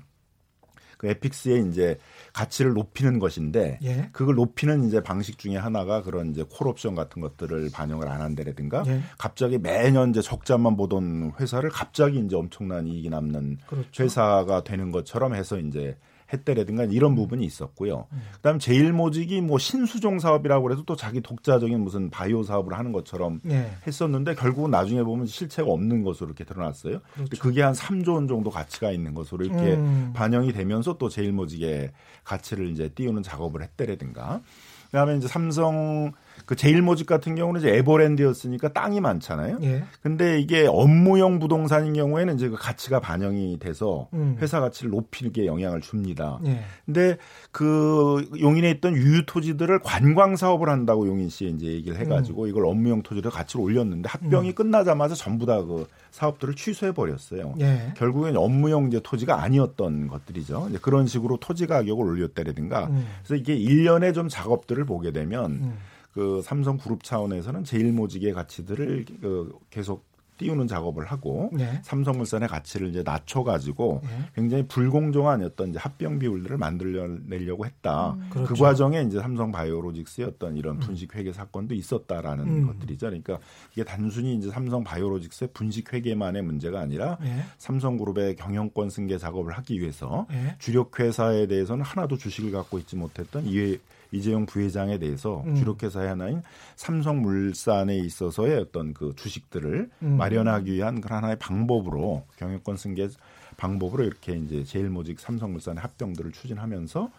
[1.03, 1.97] 그 에픽스의 이제
[2.31, 4.09] 가치를 높이는 것인데 예.
[4.13, 9.01] 그걸 높이는 이제 방식 중에 하나가 그런 이제 콜옵션 같은 것들을 반영을 안 한다라든가 예.
[9.17, 14.03] 갑자기 매년 이제 적자만 보던 회사를 갑자기 이제 엄청난 이익이 남는 그렇죠.
[14.03, 15.97] 회사가 되는 것처럼 해서 이제
[16.33, 18.07] 했대라든가 이런 부분이 있었고요.
[18.11, 18.21] 음.
[18.35, 23.71] 그다음에 제일모직이 뭐 신수종 사업이라고 그래서 또 자기 독자적인 무슨 바이오 사업을 하는 것처럼 네.
[23.87, 26.99] 했었는데 결국은 나중에 보면 실체가 없는 것으로 이렇게 드러났어요.
[27.13, 27.41] 그렇죠.
[27.41, 30.11] 그게 한 3조 원 정도 가치가 있는 것으로 이렇게 음.
[30.13, 31.91] 반영이 되면서 또 제일모직의
[32.23, 34.41] 가치를 이제 띄우는 작업을 했대라든가.
[34.85, 36.11] 그다음에 이제 삼성
[36.45, 39.59] 그 제일모직 같은 경우는 이제 에버랜드였으니까 땅이 많잖아요.
[39.63, 39.83] 예.
[40.01, 44.37] 근데 이게 업무용 부동산인 경우에는 이제 그 가치가 반영이 돼서 음.
[44.39, 46.39] 회사 가치를 높이게 영향을 줍니다.
[46.45, 46.63] 예.
[46.85, 47.17] 근데
[47.51, 52.49] 그 용인에 있던 유유 토지들을 관광 사업을 한다고 용인 씨 이제 얘기를 해 가지고 음.
[52.49, 54.53] 이걸 업무용 토지로 가치를 올렸는데 합병이 음.
[54.53, 57.55] 끝나자마자 전부 다 그 사업들을 취소해 버렸어요.
[57.59, 57.93] 예.
[57.97, 60.67] 결국엔 업무용 이제 토지가 아니었던 것들이죠.
[60.69, 62.87] 이제 그런 식으로 토지 가격을 올렸다라든가.
[62.87, 63.05] 음.
[63.23, 65.73] 그래서 이게 일년에좀 작업들을 보게 되면.
[66.13, 66.19] 음.
[66.19, 70.05] 그 삼성 그룹 차원에서는 제일모직의 가치들을 그 계속
[70.37, 71.79] 띄우는 작업을 하고 네.
[71.83, 74.09] 삼성물산의 가치를 이제 낮춰가지고 네.
[74.35, 78.13] 굉장히 불공정한 어떤 이제 합병 비율들을 만들려내려고 했다.
[78.13, 78.27] 음.
[78.29, 78.53] 그 그렇죠.
[78.53, 80.79] 그 과정에 이제 삼성바이오로직스의 어떤 이런 음.
[80.79, 82.67] 분식 회계 사건도 있었다라는 음.
[82.67, 83.07] 것들이죠.
[83.07, 83.39] 그러니까
[83.73, 87.43] 이게 단순히 이제 삼성바이오로직스의 분식 회계만의 문제가 아니라 네.
[87.59, 90.55] 삼성그룹의 경영권 승계 작업을 하기 위해서 네.
[90.59, 93.77] 주력 회사에 대해서는 하나도 주식을 갖고 있지 못했던 이외
[94.13, 95.55] 이재용 부회장에 대해서 음.
[95.55, 96.41] 주력회사의 하나인
[96.75, 100.17] 삼성물산에 있어서의 어떤 그 주식들을 음.
[100.17, 103.09] 마련하기 위한 그런 하나의 방법으로 경영권 승계
[103.57, 107.09] 방법으로 이렇게 이제 제일모직 삼성물산의 합병들을 추진하면서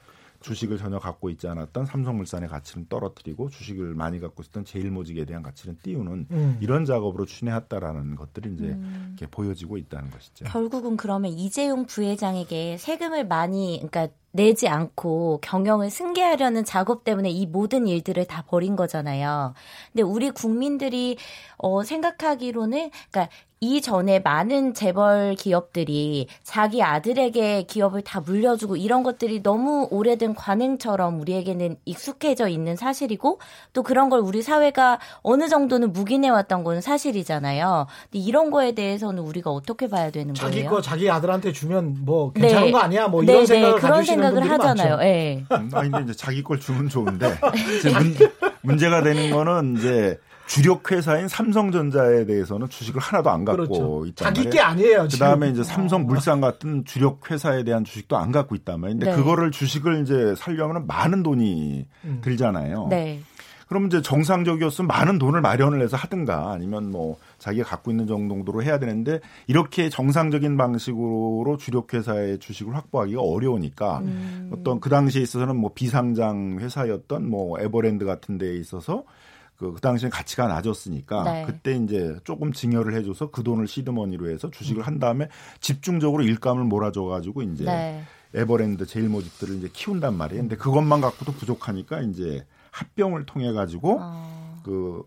[0.45, 5.79] 주식을 전혀 갖고 있지 않았던 삼성물산의 가치는 떨어뜨리고 주식을 많이 갖고 있었던 제일모직에 대한 가치는
[5.83, 6.59] 띄우는 음.
[6.61, 9.15] 이런 작업으로 추진했다라는 것들이 이제 음.
[9.17, 10.45] 이렇게 보여지고 있다는 것이죠.
[10.45, 17.87] 결국은 그러면 이재용 부회장에게 세금을 많이 그러니까 내지 않고 경영을 승계하려는 작업 때문에 이 모든
[17.87, 19.55] 일들을 다 벌인 거잖아요.
[19.93, 21.17] 근데 우리 국민들이
[21.57, 29.89] 어 생각하기로는 그러니까 이전에 많은 재벌 기업들이 자기 아들에게 기업을 다 물려주고 이런 것들이 너무
[29.91, 33.41] 오래된 관행처럼 우리에게는 익숙해져 있는 사실이고
[33.73, 37.87] 또 그런 걸 우리 사회가 어느 정도는 묵인해 왔던 건 사실이잖아요.
[38.11, 40.65] 근데 이런 거에 대해서는 우리가 어떻게 봐야 되는 자기 거예요?
[40.65, 42.73] 자기 거 자기 아들한테 주면 뭐 괜찮은 네.
[42.73, 43.09] 거 아니야?
[43.09, 43.81] 뭐 이런 네, 생각을 네.
[43.81, 44.99] 그런 생각을 하잖아요.
[45.01, 45.05] 예.
[45.05, 45.47] 네.
[45.49, 47.39] 아니 근데 이제 자기 걸 주면 좋은데
[48.63, 54.07] 문, 제가 되는 거는 이제 주력 회사인 삼성전자에 대해서는 주식을 하나도 안 갖고 그렇죠.
[54.07, 55.09] 있단 자기 게 아니에요.
[55.11, 58.99] 그다음에 이제 삼성물산 같은 주력 회사에 대한 주식도 안 갖고 있단 말이에요.
[58.99, 59.17] 근데 네.
[59.17, 62.21] 그거를 주식을 이제 살려면 많은 돈이 음.
[62.23, 62.89] 들잖아요.
[62.91, 63.21] 네.
[63.69, 68.79] 그럼 이제 정상적이었으면 많은 돈을 마련을 해서 하든가 아니면 뭐 자기가 갖고 있는 정도로 해야
[68.79, 74.51] 되는데 이렇게 정상적인 방식으로 주력 회사의 주식을 확보하기가 어려우니까 음.
[74.53, 79.05] 어떤 그 당시에 있어서는 뭐 비상장 회사였던 뭐 에버랜드 같은 데에 있어서
[79.57, 81.45] 그, 그 당시에 가치가 낮았으니까 네.
[81.47, 84.87] 그때 이제 조금 증여를 해줘서 그 돈을 시드머니로 해서 주식을 음.
[84.87, 85.29] 한 다음에
[85.61, 88.03] 집중적으로 일감을 몰아줘가지고 이제 네.
[88.35, 90.43] 에버랜드 제일 모직들을 이제 키운단 말이에요.
[90.43, 94.61] 근데 그것만 갖고도 부족하니까 이제 합병을 통해 가지고 어.
[94.65, 95.05] 그,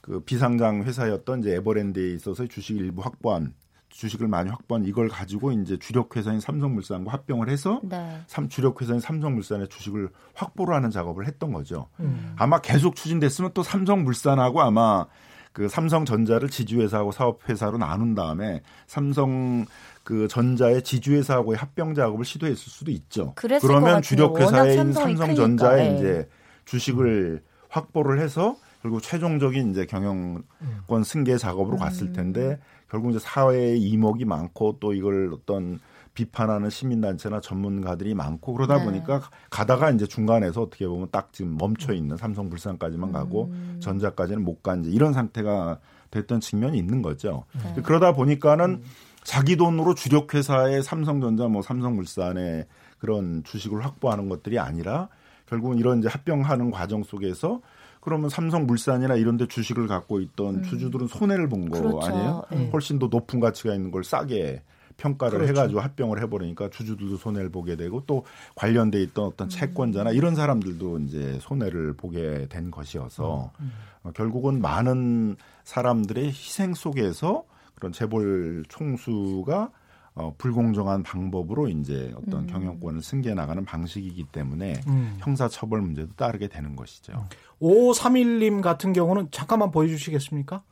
[0.00, 3.52] 그 비상장 회사였던 이제 에버랜드에 있어서 주식 일부 확보한
[3.90, 8.20] 주식을 많이 확보한 이걸 가지고 이제 주력 회사인 삼성물산과 합병을 해서 네.
[8.26, 11.88] 삼 주력 회사인 삼성물산의 주식을 확보를 하는 작업을 했던 거죠.
[12.00, 12.34] 음.
[12.36, 15.06] 아마 계속 추진됐으면 또 삼성물산하고 아마
[15.52, 19.66] 그 삼성전자를 지주회사하고 사업회사로 나눈 다음에 삼성
[20.04, 23.34] 그 전자의 지주회사하고의 합병 작업을 시도했을 수도 있죠.
[23.34, 25.96] 그러면 주력 회사인 삼성전자에 네.
[25.96, 26.28] 이제
[26.64, 31.78] 주식을 확보를 해서 그리고 최종적인 이제 경영권 승계 작업으로 음.
[31.78, 32.58] 갔을 텐데
[32.90, 35.78] 결국 이제 사회에 이목이 많고 또 이걸 어떤
[36.12, 38.84] 비판하는 시민단체나 전문가들이 많고 그러다 네.
[38.84, 43.78] 보니까 가다가 이제 중간에서 어떻게 보면 딱 지금 멈춰 있는 삼성불산까지만 가고 음.
[43.80, 45.78] 전자까지는 못 간 이런 상태가
[46.10, 47.44] 됐던 측면이 있는 거죠.
[47.76, 47.82] 네.
[47.82, 48.82] 그러다 보니까는 음.
[49.22, 52.66] 자기 돈으로 주력 회사의 삼성전자 뭐 삼성물산의
[52.98, 55.08] 그런 주식을 확보하는 것들이 아니라
[55.46, 57.60] 결국은 이런 이제 합병하는 과정 속에서
[58.00, 60.62] 그러면 삼성물산이나 이런 데 주식을 갖고 있던 음.
[60.62, 62.06] 주주들은 손해를 본거 그렇죠.
[62.06, 62.42] 아니에요?
[62.50, 62.70] 네.
[62.72, 64.62] 훨씬 더 높은 가치가 있는 걸 싸게
[64.96, 65.52] 평가를 그렇죠.
[65.52, 69.48] 해가지고 합병을 해버리니까 주주들도 손해를 보게 되고 또 관련돼 있던 어떤 음.
[69.48, 73.72] 채권자나 이런 사람들도 이제 손해를 보게 된 것이어서 음.
[74.02, 79.70] 어, 결국은 많은 사람들의 희생 속에서 그런 재벌 총수가
[80.14, 82.46] 어, 불공정한 방법으로 이제 어떤 음.
[82.46, 85.16] 경영권을 승계 나가는 방식이기 때문에 음.
[85.20, 87.12] 형사처벌 문제도 따르게 되는 것이죠.
[87.60, 90.62] 5531님 같은 경우는 잠깐만 보여주시겠습니까?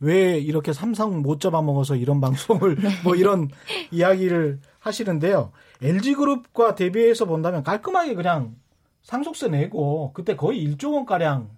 [0.00, 2.88] 왜 이렇게 삼성 못 잡아먹어서 이런 방송을 네.
[3.02, 3.48] 뭐 이런
[3.90, 5.52] 이야기를 하시는데요.
[5.82, 8.56] LG그룹과 대비해서 본다면 깔끔하게 그냥
[9.02, 11.50] 상속세 내고 그때 거의 1조 원가량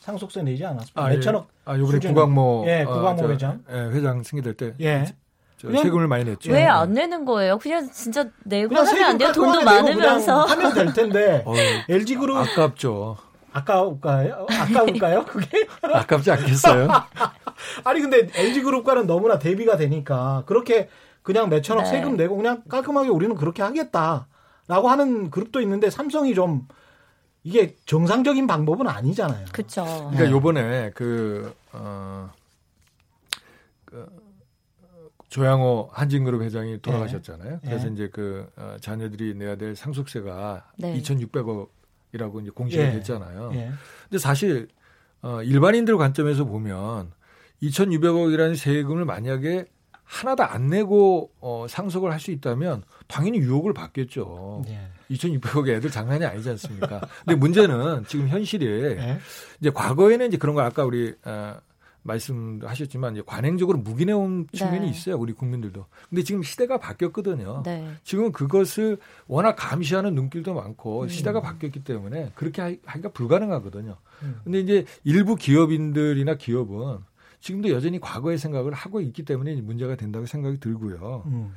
[0.00, 1.04] 상속세 내지 않았습니까?
[1.04, 1.48] 아, 몇천억.
[1.48, 1.70] 예.
[1.70, 2.64] 아, 요번에 구광모.
[2.66, 3.62] 예, 구광모 어, 회장.
[3.70, 4.74] 예, 회장 승계될 때.
[4.80, 5.04] 예.
[5.60, 6.52] 세금을 많이 냈죠.
[6.52, 7.58] 왜 안 내는 거예요?
[7.58, 9.32] 그냥 진짜 내고 하면 안 돼요?
[9.32, 10.44] 돈도 많으면서.
[10.44, 11.42] 하면 될 텐데.
[11.46, 11.54] 어,
[11.88, 12.36] LG그룹.
[12.38, 13.16] 아깝죠.
[13.52, 14.46] 아까울까요?
[14.48, 15.24] 아까울까요?
[15.24, 15.66] 그게?
[15.82, 16.88] 아깝지 않겠어요?
[17.84, 20.88] 아니 근데 LG그룹과는 너무나 대비가 되니까 그렇게
[21.22, 21.90] 그냥 몇천억 네.
[21.90, 26.66] 세금 내고 그냥 깔끔하게 우리는 그렇게 하겠다라고 하는 그룹도 있는데 삼성이 좀
[27.42, 29.46] 이게 정상적인 방법은 아니잖아요.
[29.52, 29.84] 그렇죠.
[29.84, 30.30] 그러니까 네.
[30.30, 32.30] 요번에 그, 어,
[33.84, 34.06] 그
[35.30, 37.50] 조양호 한진그룹 회장이 돌아가셨잖아요.
[37.50, 37.58] 네.
[37.62, 37.92] 그래서 네.
[37.94, 41.00] 이제 그 어, 자녀들이 내야 될 상속세가 네.
[41.00, 42.90] 2,600억이라고 이제 공시가 예.
[42.92, 43.52] 됐잖아요.
[43.54, 43.70] 예.
[44.08, 44.68] 근데 사실
[45.22, 47.12] 어, 일반인들 관점에서 보면
[47.62, 49.66] 2,600억이라는 세금을 만약에
[50.02, 54.64] 하나도 안 내고 어, 상속을 할 수 있다면 당연히 유혹을 받겠죠.
[54.66, 54.88] 예.
[55.14, 57.00] 2,600억 애들 장난이 아니지 않습니까?
[57.24, 58.66] 근데 문제는 지금 현실에
[58.98, 59.18] 예.
[59.60, 61.56] 이제 과거에는 이제 그런 거 아까 우리 어,
[62.02, 64.90] 말씀하셨지만 이제 관행적으로 묵인해온 측면이 네.
[64.90, 65.86] 있어요 우리 국민들도.
[66.08, 67.62] 근데 지금 시대가 바뀌었거든요.
[67.64, 67.88] 네.
[68.04, 71.08] 지금은 그것을 워낙 감시하는 눈길도 많고 음.
[71.08, 73.96] 시대가 바뀌었기 때문에 그렇게 하기가 불가능하거든요.
[74.22, 74.40] 음.
[74.44, 76.98] 근데 이제 일부 기업인들이나 기업은
[77.40, 81.24] 지금도 여전히 과거의 생각을 하고 있기 때문에 문제가 된다고 생각이 들고요.
[81.26, 81.54] 음.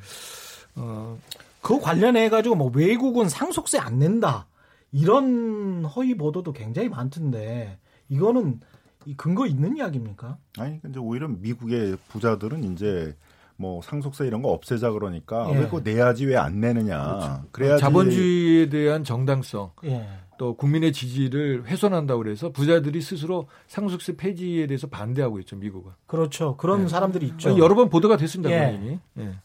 [0.75, 1.17] 어,
[1.62, 4.47] 그 관련해 가지고 뭐 외국은 상속세 안 낸다
[4.91, 7.79] 이런 허위 보도도 굉장히 많던데
[8.10, 8.60] 이거는
[9.06, 10.38] 이 근거 있는 이야기입니까?
[10.60, 13.16] 아니 근데 오히려 미국의 부자들은 이제
[13.56, 15.60] 뭐 상속세 이런 거 없애자 그러니까 예.
[15.60, 16.98] 왜 그거 내야지 왜 안 내느냐.
[17.04, 17.44] 그렇죠.
[17.52, 19.72] 그래야지 자본주의에 대한 정당성.
[19.86, 20.08] 예.
[20.39, 25.92] 또 국민의 지지를 훼손한다고 그래서 부자들이 스스로 상속세 폐지에 대해서 반대하고 있죠 미국은.
[26.08, 26.58] 그렇죠.
[26.58, 26.88] 그런 네.
[26.88, 27.58] 사람들이 있죠.
[27.60, 28.52] 여러 번 보도가 됐습니다.
[28.52, 28.72] 예.
[28.72, 29.00] 본인이.
[29.20, 29.36] 예.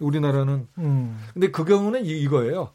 [0.00, 0.66] 우리나라는.
[0.78, 1.18] 음.
[1.34, 2.70] 근데 그 경우는 이거예요.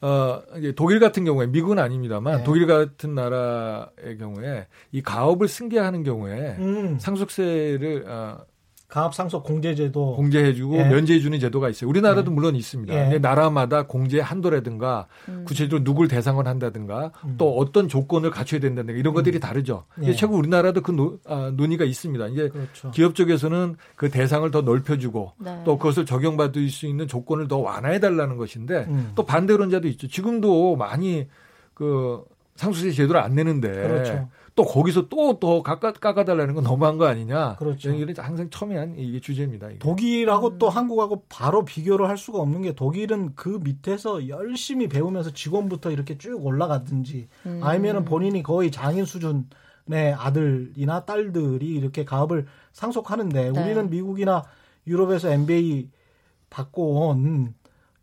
[0.00, 0.42] 어,
[0.76, 2.44] 독일 같은 경우에 미국은 아닙니다만 네.
[2.44, 6.98] 독일 같은 나라의 경우에 이 가업을 승계하는 경우에 음.
[7.00, 8.38] 상속세를 어,
[8.88, 10.84] 가압 상속 공제제도 공제해주고 예.
[10.88, 11.90] 면제해주는 제도가 있어요.
[11.90, 12.34] 우리나라도 예.
[12.34, 12.94] 물론 있습니다.
[12.94, 12.98] 예.
[13.02, 15.44] 근데 나라마다 공제 한도라든가 음.
[15.46, 17.34] 구체적으로 누굴 대상을 한다든가 음.
[17.36, 19.14] 또 어떤 조건을 갖춰야 된다든가 이런 음.
[19.14, 19.84] 것들이 다르죠.
[20.04, 20.14] 예.
[20.14, 22.28] 최근 우리나라도 그 노, 아, 논의가 있습니다.
[22.28, 22.90] 이제 그렇죠.
[22.92, 25.60] 기업 쪽에서는 그 대상을 더 넓혀주고 네.
[25.66, 29.12] 또 그것을 적용받을 수 있는 조건을 더 완화해 달라는 것인데 음.
[29.14, 30.08] 또 반대론자도 있죠.
[30.08, 31.28] 지금도 많이
[31.74, 32.24] 그
[32.56, 34.28] 상속세 제도를 안 내는데 그렇죠.
[34.58, 37.54] 또 거기서 또 더 깎아, 깎아달라는 건 너무한 거 아니냐.
[37.56, 37.92] 그렇죠.
[37.92, 39.68] 이게 항상 처음에 이게 주제입니다.
[39.68, 39.78] 이게.
[39.78, 40.58] 독일하고 음.
[40.58, 46.18] 또 한국하고 바로 비교를 할 수가 없는 게 독일은 그 밑에서 열심히 배우면서 직원부터 이렇게
[46.18, 47.60] 쭉 올라가든지 음.
[47.62, 53.60] 아니면은 본인이 거의 장인 수준의 아들이나 딸들이 이렇게 가업을 상속하는데 네.
[53.60, 54.42] 우리는 미국이나
[54.88, 55.88] 유럽에서 MBA
[56.50, 57.54] 받고 온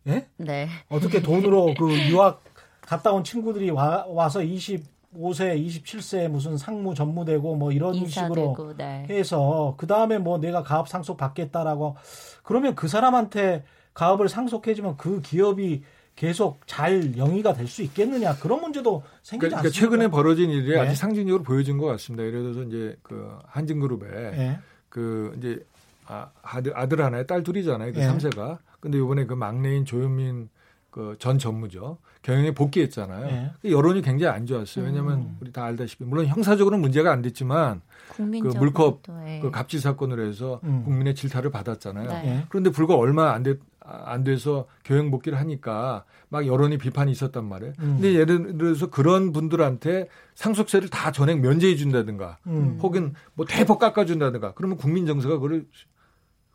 [0.07, 0.29] 예?
[0.37, 0.69] 네.
[0.87, 2.41] 어떻게 돈으로 그 유학
[2.79, 9.05] 갔다 온 친구들이 와, 와서 20 25세, 27세 무슨 상무 전무되고 뭐 이런 식으로 네.
[9.09, 11.95] 해서 그 다음에 뭐 내가 가업 상속 받겠다라고
[12.43, 15.83] 그러면 그 사람한테 가업을 상속해주면 그 기업이
[16.15, 19.79] 계속 잘 영위가 될 수 있겠느냐 그런 문제도 생기지 그러니까 않습니까?
[19.79, 20.79] 최근에 벌어진 일이 네.
[20.79, 22.23] 아주 상징적으로 보여진 것 같습니다.
[22.25, 24.59] 예를 들어서 이제 그 한진그룹에 네.
[24.89, 25.65] 그 이제
[26.07, 27.91] 아, 아들 아들 하나에 딸 둘이잖아요.
[27.91, 28.07] 그 네.
[28.07, 28.59] 3세가.
[28.79, 30.49] 근데 이번에 그 막내인 조현민
[30.91, 31.97] 그 전 전무죠.
[32.25, 33.25] 경영에 복귀했잖아요.
[33.27, 33.51] 네.
[33.61, 34.83] 그 여론이 굉장히 안 좋았어요.
[34.83, 35.37] 왜냐하면 음.
[35.39, 37.81] 우리 다 알다시피 물론 형사적으로는 문제가 안 됐지만
[38.15, 39.39] 그 물컵 예.
[39.41, 40.83] 그 갑질 사건으로 해서 음.
[40.85, 42.09] 국민의 질타를 받았잖아요.
[42.09, 42.45] 네.
[42.49, 47.73] 그런데 불과 얼마 안, 돼, 안 돼서 경영 복귀를 하니까 막 여론이 비판이 있었단 말이에요.
[47.79, 47.99] 음.
[48.01, 52.79] 근데 예를 들어서 그런 분들한테 상속세를 다 전액 면제해 준다든가 음.
[52.81, 55.65] 혹은 뭐 대폭 깎아 준다든가 그러면 국민 정서가 그걸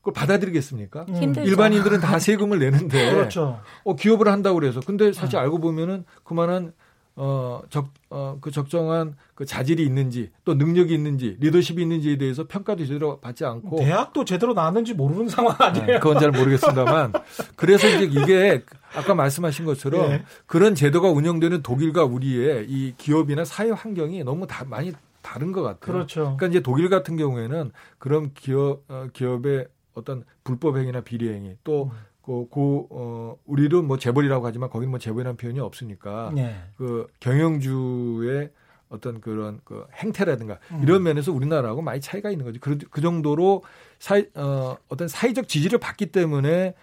[0.00, 1.06] 그걸 받아들이겠습니까?
[1.08, 1.34] 음.
[1.36, 3.60] 일반인들은 다 세금을 내는데 그렇죠.
[3.84, 5.42] 어, 기업을 한다고 그래서 근데 사실 음.
[5.42, 6.72] 알고 보면은 그만한
[7.16, 12.86] 어, 적, 어, 그 적정한 그 자질이 있는지 또 능력이 있는지 리더십이 있는지에 대해서 평가도
[12.86, 15.86] 제대로 받지 않고 대학도 제대로 나왔는지 모르는 상황 아니에요?
[15.86, 17.12] 네, 그건 잘 모르겠습니다만
[17.56, 20.24] 그래서 이제 이게 아까 말씀하신 것처럼 네.
[20.46, 25.78] 그런 제도가 운영되는 독일과 우리의 이 기업이나 사회 환경이 너무 다 많이 다른 것 같아요.
[25.80, 26.20] 그렇죠.
[26.22, 31.84] 그러니까 이제 독일 같은 경우에는 그런 기업 어, 기업의 어떤 불법 행위나 비리 행위 또
[31.84, 31.90] 음.
[32.22, 36.54] 그, 그, 어, 우리도 뭐 재벌이라고 하지만 거기는 뭐 재벌이라는 표현이 없으니까 네.
[36.76, 38.50] 그 경영주의
[38.88, 40.80] 어떤 그런 그 행태라든가 음.
[40.82, 42.58] 이런 면에서 우리나라하고 많이 차이가 있는 거죠.
[42.60, 43.62] 그, 그 정도로
[43.98, 46.74] 사회, 어, 어떤 사회적 지지를 받기 때문에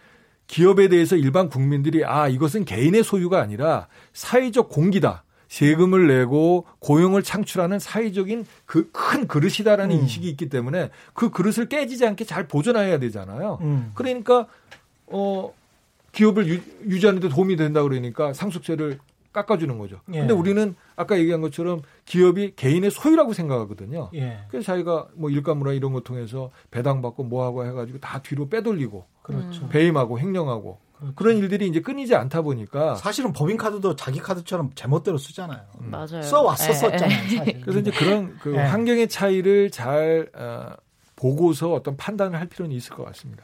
[0.48, 5.24] 기업에 대해서 일반 국민들이 아, 이것은 개인의 소유가 아니라 사회적 공기다.
[5.48, 10.02] 세금을 내고 고용을 창출하는 사회적인 그 큰 그릇이다라는 음.
[10.02, 13.60] 인식이 있기 때문에 그 그릇을 깨지지 않게 잘 보존해야 되잖아요.
[13.62, 13.92] 음.
[13.94, 14.48] 그러니까
[15.06, 15.54] 어
[16.12, 19.00] 기업을 유, 유지하는 데 도움이 된다 그러니까 상속세를
[19.32, 20.02] 깎아주는 거죠.
[20.14, 20.20] 예.
[20.20, 24.10] 근데 우리는 아까 얘기한 것처럼 기업이 개인의 소유라고 생각하거든요.
[24.16, 24.40] 예.
[24.50, 29.70] 그래서 자기가 뭐 일감물화 이런 거 통해서 배당받고 뭐하고 해가지고 다 뒤로 빼돌리고 그렇죠.
[29.70, 31.16] 배임하고 횡령하고 그렇죠.
[31.16, 35.62] 그런 일들이 이제 끊이지 않다 보니까 사실은 법인 카드도 자기 카드처럼 제멋대로 쓰잖아요.
[35.82, 35.92] 음.
[35.92, 36.22] 맞아요.
[36.22, 37.62] 써 왔었었잖아요.
[37.62, 38.60] 그래서 이제 그런 그 예.
[38.60, 40.74] 환경의 차이를 잘 어,
[41.16, 43.44] 보고서 어떤 판단을 할 필요는 있을 것 같습니다.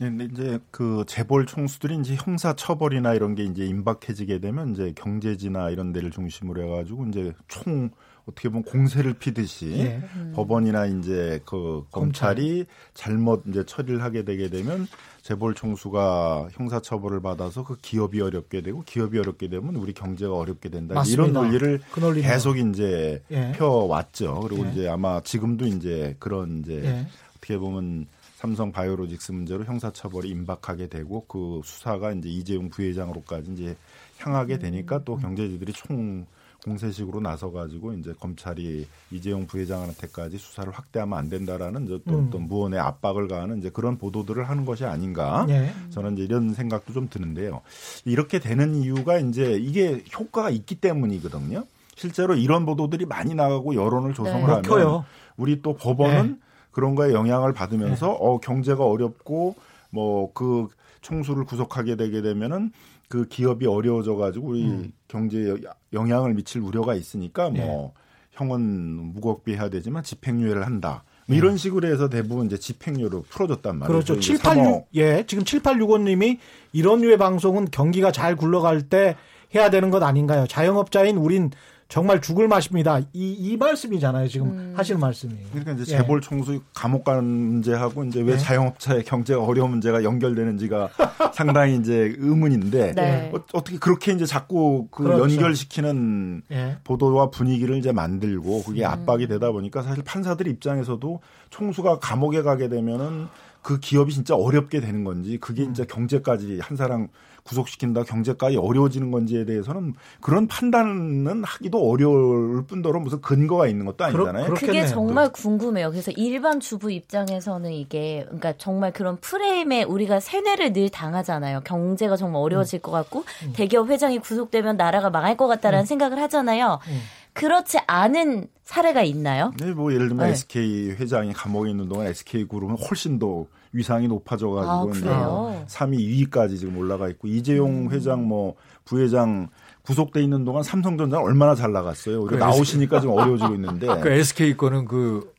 [0.00, 4.92] 네, 근데 이제 그 재벌 총수들이 이제 형사 처벌이나 이런 게 이제 임박해지게 되면 이제
[4.94, 7.90] 경제지나 이런 데를 중심으로 해가지고 이제 총
[8.28, 10.02] 어떻게 보면 공세를 피듯이 예.
[10.14, 10.32] 음.
[10.36, 14.86] 법원이나 이제 그 검찰이 잘못 이제 처리를 하게 되게 되면
[15.22, 20.68] 재벌 총수가 형사 처벌을 받아서 그 기업이 어렵게 되고 기업이 어렵게 되면 우리 경제가 어렵게
[20.68, 20.94] 된다.
[20.94, 21.22] 맞습니다.
[21.22, 23.52] 이런 논리를 그 계속 이제 예.
[23.52, 24.40] 펴왔죠.
[24.46, 24.72] 그리고 예.
[24.72, 27.06] 이제 아마 지금도 이제 그런 이제 예.
[27.36, 33.76] 어떻게 보면 삼성 바이오로직스 문제로 형사 처벌이 임박하게 되고 그 수사가 이제 이재용 부회장으로까지 이제
[34.18, 34.58] 향하게 음.
[34.58, 36.26] 되니까 또 경제지들이 총
[36.68, 42.26] 공세식으로 나서 가지고 이제 검찰이 이재용 부회장한테까지 수사를 확대하면 안 된다라는 이제 또 음.
[42.28, 45.72] 어떤 무언의 압박을 가하는 이제 그런 보도들을 하는 것이 아닌가 네.
[45.90, 47.62] 저는 이제 이런 생각도 좀 드는데요.
[48.04, 51.64] 이렇게 되는 이유가 이제 이게 효과가 있기 때문이거든요.
[51.96, 54.68] 실제로 이런 보도들이 많이 나가고 여론을 조성을 네.
[54.68, 55.02] 하면
[55.36, 56.38] 우리 또 법원은 네.
[56.70, 58.16] 그런 거에 영향을 받으면서 네.
[58.20, 59.56] 어 경제가 어렵고
[59.90, 60.68] 뭐 그
[61.00, 62.72] 총수를 구속하게 되게 되면은
[63.08, 64.92] 그 기업이 어려워져 가지고 우리 음.
[65.08, 65.56] 경제에
[65.92, 68.02] 영향을 미칠 우려가 있으니까 뭐 네.
[68.32, 71.04] 형은 무겁게 해야 되지만 집행유예를 한다.
[71.26, 73.92] 뭐 이런 식으로 해서 대부분 이제 집행유예로 풀어줬단 말이에요.
[73.92, 74.18] 그렇죠.
[74.18, 75.24] 786, 예.
[75.26, 76.38] 지금 7865 님이
[76.72, 79.16] 이런 류의 방송은 경기가 잘 굴러갈 때
[79.54, 80.46] 해야 되는 것 아닌가요?
[80.46, 81.50] 자영업자인 우린
[81.88, 82.98] 정말 죽을 맛입니다.
[82.98, 84.28] 이, 이 말씀이잖아요.
[84.28, 84.74] 지금 음.
[84.76, 85.32] 하시는 말씀이.
[85.50, 85.98] 그러니까 이제 예.
[85.98, 88.36] 재벌 총수 감옥 간 문제하고 이제 왜 네.
[88.36, 90.90] 자영업자의 경제가 어려운 문제가 연결되는지가
[91.32, 93.32] 상당히 이제 의문인데 네.
[93.32, 95.22] 어, 떻게 그렇게 이제 자꾸 그 그렇죠.
[95.22, 96.76] 연결시키는 예.
[96.84, 98.90] 보도와 분위기를 이제 만들고 그게 음.
[98.90, 103.28] 압박이 되다 보니까 사실 판사들 입장에서도 총수가 감옥에 가게 되면은
[103.68, 105.72] 그 기업이 진짜 어렵게 되는 건지 그게 음.
[105.72, 107.08] 이제 경제까지 한 사람
[107.42, 114.54] 구속시킨다 경제까지 어려워지는 건지에 대해서는 그런 판단은 하기도 어려울 뿐더러 무슨 근거가 있는 것도 아니잖아요.
[114.54, 115.90] 그게 정말 궁금해요.
[115.90, 121.60] 그래서 일반 주부 입장에서는 이게 그러니까 정말 그런 프레임에 우리가 세뇌를 늘 당하잖아요.
[121.60, 122.80] 경제가 정말 어려워질 음.
[122.80, 123.52] 것 같고 음.
[123.54, 125.86] 대기업 회장이 구속되면 나라가 망할 것 같다라는 음.
[125.86, 126.78] 생각을 하잖아요.
[126.88, 127.00] 음.
[127.34, 129.52] 그렇지 않은 사례가 있나요?
[129.60, 130.32] 네, 뭐 예를 들면 네.
[130.32, 136.58] SK 회장이 감옥에 있는 동안 SK 그룹은 훨씬 더 위상이 높아져 가지고 아, 3위, 2위까지
[136.58, 137.90] 지금 올라가 있고 이재용 음.
[137.90, 138.54] 회장 뭐
[138.84, 139.48] 부회장
[139.82, 142.24] 구속돼 있는 동안 삼성전자 얼마나 잘 나갔어요.
[142.24, 143.86] 그 나오시니까 좀 어려워지고 있는데.
[144.00, 145.32] 그 SK 거는 그,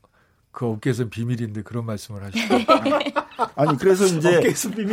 [0.52, 2.56] 그 업계에서 비밀인데 그런 말씀을 하시죠.
[3.56, 4.42] 아니, 그래서 이제.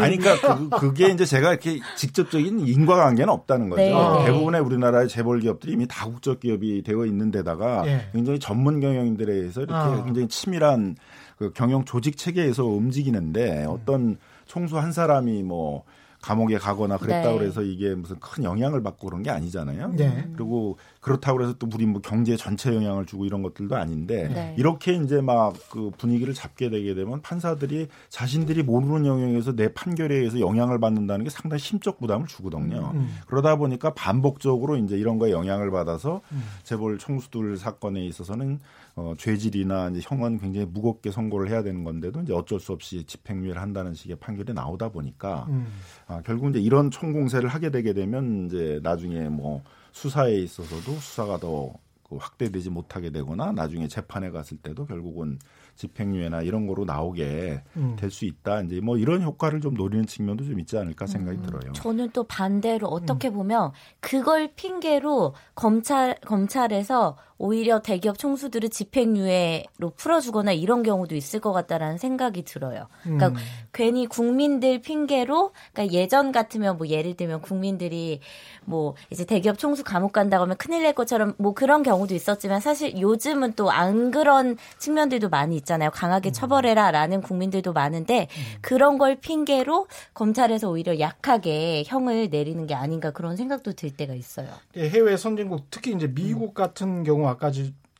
[0.00, 3.82] 아니, 그러니까 그, 그게 이제 제가 이렇게 직접적인 인과관계는 없다는 거죠.
[3.82, 4.24] 네.
[4.26, 8.08] 대부분의 우리나라의 재벌 기업들이 이미 다국적 기업이 되어 있는 데다가 네.
[8.12, 10.04] 굉장히 전문 경영인들에 의해서 이렇게 아.
[10.04, 10.96] 굉장히 치밀한
[11.36, 15.84] 그 경영 조직 체계에서 움직이는데 어떤 총수 한 사람이 뭐
[16.22, 17.38] 감옥에 가거나 그랬다 네.
[17.38, 19.92] 그래서 이게 무슨 큰 영향을 받고 그런 게 아니잖아요.
[19.92, 20.28] 네.
[20.34, 24.54] 그리고 그렇다고 해서 또 우리 뭐 경제 전체 영향을 주고 이런 것들도 아닌데 네.
[24.56, 30.40] 이렇게 이제 막 그 분위기를 잡게 되게 되면 판사들이 자신들이 모르는 영역에서 내 판결에 의해서
[30.40, 32.92] 영향을 받는다는 게 상당히 심적 부담을 주거든요.
[32.94, 33.00] 음.
[33.00, 33.16] 음.
[33.26, 36.42] 그러다 보니까 반복적으로 이제 이런 거에 영향을 받아서 음.
[36.62, 38.60] 재벌 총수들 사건에 있어서는
[38.96, 43.60] 어, 죄질이나 이제 형은 굉장히 무겁게 선고를 해야 되는 건데도 이제 어쩔 수 없이 집행유예를
[43.60, 45.66] 한다는 식의 판결이 나오다 보니까 음.
[46.06, 49.62] 아, 결국 이제 이런 총공세를 하게 되게 되면 이제 나중에 뭐
[49.92, 55.38] 수사에 있어서도 수사가 더 그 확대되지 못하게 되거나 나중에 재판에 갔을 때도 결국은
[55.76, 57.96] 집행유예나 이런 거로 나오게 음.
[57.98, 58.62] 될수 있다.
[58.62, 61.42] 이제 뭐 이런 효과를 좀 노리는 측면도 좀 있지 않을까 생각이 음.
[61.42, 61.72] 들어요.
[61.72, 63.34] 저는 또 반대로 어떻게 음.
[63.34, 71.98] 보면 그걸 핑계로 검찰 검찰에서 오히려 대기업 총수들을 집행유예로 풀어주거나 이런 경우도 있을 것 같다라는
[71.98, 72.88] 생각이 들어요.
[73.02, 73.34] 그러니까 음.
[73.74, 78.20] 괜히 국민들 핑계로, 그러니까 예전 같으면 뭐 예를 들면 국민들이
[78.64, 82.60] 뭐 이제 대기업 총수 감옥 간다고 하면 큰일 날 것처럼 뭐 그런 경우 경우도 있었지만
[82.60, 85.90] 사실 요즘은 또 안 그런 측면들도 많이 있잖아요.
[85.90, 88.28] 강하게 처벌해라라는 국민들도 많은데
[88.60, 94.48] 그런 걸 핑계로 검찰에서 오히려 약하게 형을 내리는 게 아닌가 그런 생각도 들 때가 있어요.
[94.76, 97.50] 예, 해외 선진국 특히 이제 미국 같은 경우 아까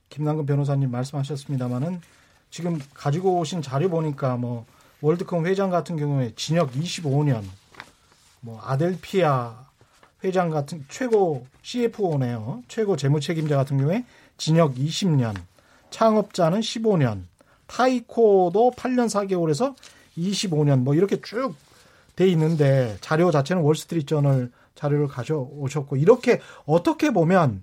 [0.09, 2.01] 김남근 변호사님 말씀하셨습니다마는
[2.51, 4.65] 지금 가지고 오신 자료 보니까 뭐
[5.03, 7.43] 월드컵 회장 같은 경우에 징역 25년,
[8.41, 9.67] 뭐 아델피아
[10.25, 12.63] 회장 같은 최고 CFO네요.
[12.69, 14.05] 최고 재무 책임자 같은 경우에
[14.39, 15.35] 징역 20년,
[15.91, 17.25] 창업자는 15년,
[17.67, 19.75] 타이코도 8년 4개월에서
[20.17, 21.55] 25년 뭐 이렇게 쭉
[22.17, 27.63] 돼 있는데 자료 자체는 월스트리트저널 자료를 가져오셨고 이렇게 어떻게 보면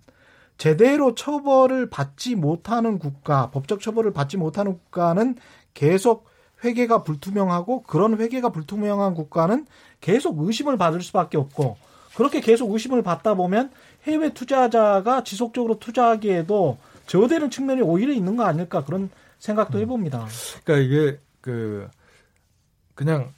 [0.58, 5.36] 제대로 처벌을 받지 못하는 국가, 법적 처벌을 받지 못하는 국가는
[5.74, 6.28] 계속
[6.64, 9.66] 회계가 불투명하고 그런 회계가 불투명한 국가는
[10.00, 11.78] 계속 의심을 받을 수밖에 없고
[12.16, 13.72] 그렇게 계속 의심을 받다 보면
[14.04, 16.78] 해외 투자자가 지속적으로 투자하기에도
[17.08, 19.10] 저되는 측면이 오히려 있는 거 아닐까 그런
[19.44, 20.26] 생각도 해봅니다.
[20.64, 21.90] 그러니까 이게 그
[22.96, 23.34] 그냥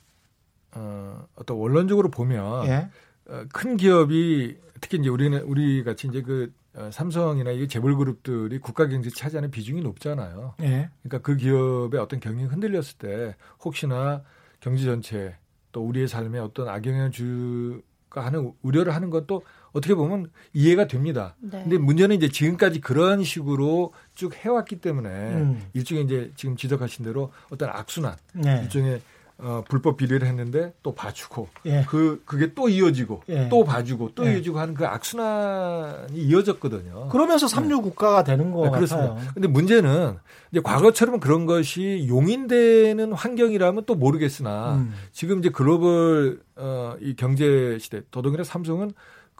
[0.72, 2.89] 어 어떤 원론적으로 보면 예.
[3.28, 8.60] 어, 큰 기업이 특히 이제 우리는 우리 같이 이제 그 어, 삼성이나 이 재벌 그룹들이
[8.60, 10.53] 국가 경제 차지하는 비중이 높잖아요.
[10.62, 10.91] 예.
[11.01, 14.22] 그러니까 그 기업의 어떤 경영이 흔들렸을 때 혹시나
[14.60, 15.36] 경제 전체
[15.72, 19.41] 또 우리의 삶에 어떤 악영향을 줄까 하는 우려를 하는 것도
[19.76, 21.36] 어떻게 보면 이해가 됩니다.
[21.39, 21.61] 네.
[21.63, 25.61] 근데 문제는 이제 지금까지 그런 식으로 쭉 해왔기 때문에 음.
[25.73, 28.61] 일종의 이제 지금 지적하신 대로 어떤 악순환, 네.
[28.63, 29.01] 일종의
[29.38, 31.84] 어, 불법 비리를 했는데 또 봐주고 예.
[31.89, 33.49] 그 그게 또 이어지고 예.
[33.49, 34.36] 또 봐주고 또 예.
[34.36, 37.09] 이어지고 하는 그 악순환이 이어졌거든요.
[37.09, 39.09] 그러면서 삼류 국가가 되는 거 네, 그렇습니다.
[39.09, 39.32] 같아요.
[39.34, 40.15] 근데 문제는
[40.53, 44.93] 이제 과거처럼 그런 것이 용인되는 환경이라면 또 모르겠으나 음.
[45.11, 48.93] 지금 이제 글로벌 어, 이 경제 시대 더더군다나 삼성은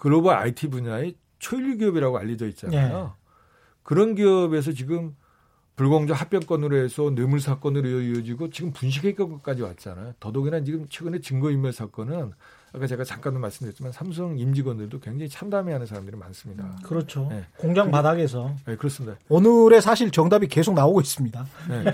[0.06, 3.16] 글로벌 IT 분야의 초일류 기업이라고 알려져 있잖아요.
[3.18, 3.22] 예.
[3.82, 5.16] 그런 기업에서 지금
[5.76, 10.14] 불공정 합병권으로 해서 뇌물 사건으로 이어지고 지금 분식회계까지 왔잖아요.
[10.20, 12.34] 더더욱이나 지금 최근에 증거인멸 사건은
[12.76, 16.66] 아까 제가 잠깐도 말씀드렸지만 삼성 임직원들도 굉장히 참담해하는 사람들이 많습니다.
[16.66, 17.28] 음, 그렇죠.
[17.32, 17.46] 네.
[17.58, 18.54] 공장 바닥에서.
[18.66, 19.18] 네, 그렇습니다.
[19.30, 21.46] 오늘의 사실 정답이 계속 나오고 있습니다.
[21.70, 21.86] 네.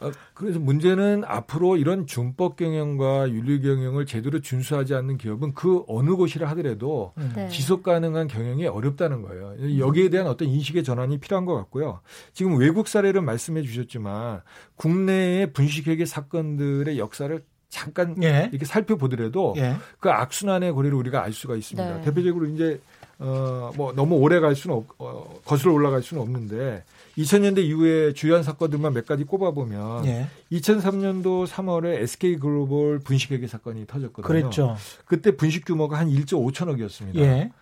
[0.00, 6.10] 어, 그래서 문제는 앞으로 이런 준법 경영과 윤리 경영을 제대로 준수하지 않는 기업은 그 어느
[6.16, 7.32] 곳이라 하더라도 음.
[7.36, 7.48] 네.
[7.48, 9.78] 지속 가능한 경영이 어렵다는 거예요.
[9.78, 12.00] 여기에 대한 어떤 인식의 전환이 필요한 것 같고요.
[12.32, 14.40] 지금 외국 사례를 말씀해 주셨지만
[14.74, 17.40] 국내의 분식회계 사건들의 역사를
[17.72, 18.50] 잠깐 예.
[18.52, 19.76] 이렇게 살펴보더라도 예.
[19.98, 21.96] 그 악순환의 고리를 우리가 알 수가 있습니다.
[21.96, 22.02] 네.
[22.02, 22.78] 대표적으로 이제
[23.18, 26.84] 어뭐 너무 오래 갈 수는 없, 어, 거슬러 올라갈 수는 없는데
[27.16, 30.28] 2000년대 이후에 주요한 사건들만 몇 가지 꼽아보면 예.
[30.52, 34.22] 2003년도 3월에 SK 글로벌 분식회계 사건이 터졌거든요.
[34.22, 34.76] 그랬죠.
[35.06, 37.16] 그때 분식 규모가 한 1조 5천억이었습니다.
[37.16, 37.52] 예.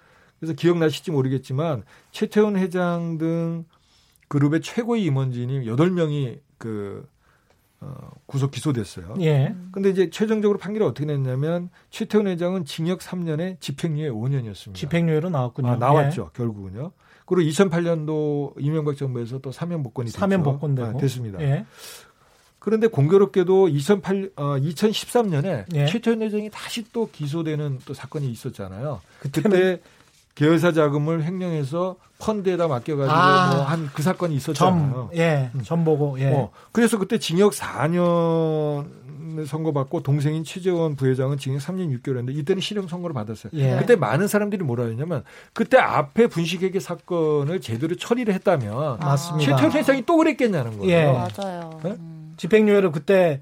[0.41, 3.65] 그래서 기억나실지 모르겠지만 최태원 회장 등
[4.27, 7.07] 그룹의 최고의 임원진이 8명이 그
[7.83, 9.15] 어, 구속 기소됐어요.
[9.21, 9.55] 예.
[9.73, 14.75] 근데 이제 최종적으로 판결이 어떻게 냈냐면 최태원 회장은 징역 3년에 집행유예 5년이었습니다.
[14.75, 15.69] 집행유예로 나왔군요.
[15.69, 16.31] 아, 나왔죠.
[16.33, 16.37] 예.
[16.37, 16.93] 결국은요.
[17.25, 21.41] 그리고 2008년도 이명박 정부에서 또 사면 복권이 사면 복권되고 아, 됐습니다.
[21.41, 21.65] 예.
[22.59, 25.87] 그런데 공교롭게도 2008 어, 2013년에 예.
[25.87, 29.01] 최태원 회장이 다시 또 기소되는 또 사건이 있었잖아요.
[29.21, 29.81] 그때
[30.35, 34.93] 계열사 자금을 횡령해서 펀드에다 맡겨가지고 아, 뭐한 그 사건이 있었잖아요.
[34.93, 35.63] 점, 예, 음.
[35.63, 36.19] 점 보고.
[36.21, 36.33] 예.
[36.33, 39.01] 어, 그래서 그때 징역 4년
[39.47, 43.53] 선고받고 동생인 최재원 부회장은 징역 3년 6개월인데 이때는 실형 선고를 받았어요.
[43.55, 43.77] 예.
[43.79, 49.57] 그때 많은 사람들이 뭐라 했냐면 그때 앞에 분식회계 사건을 제대로 처리를 했다면 맞습니다.
[49.57, 50.91] 최태원 회장이 또 그랬겠냐는 거예요.
[50.91, 51.05] 예.
[51.07, 51.81] 맞아요.
[51.83, 51.91] 네?
[51.93, 52.35] 음.
[52.37, 53.41] 집행유예를 그때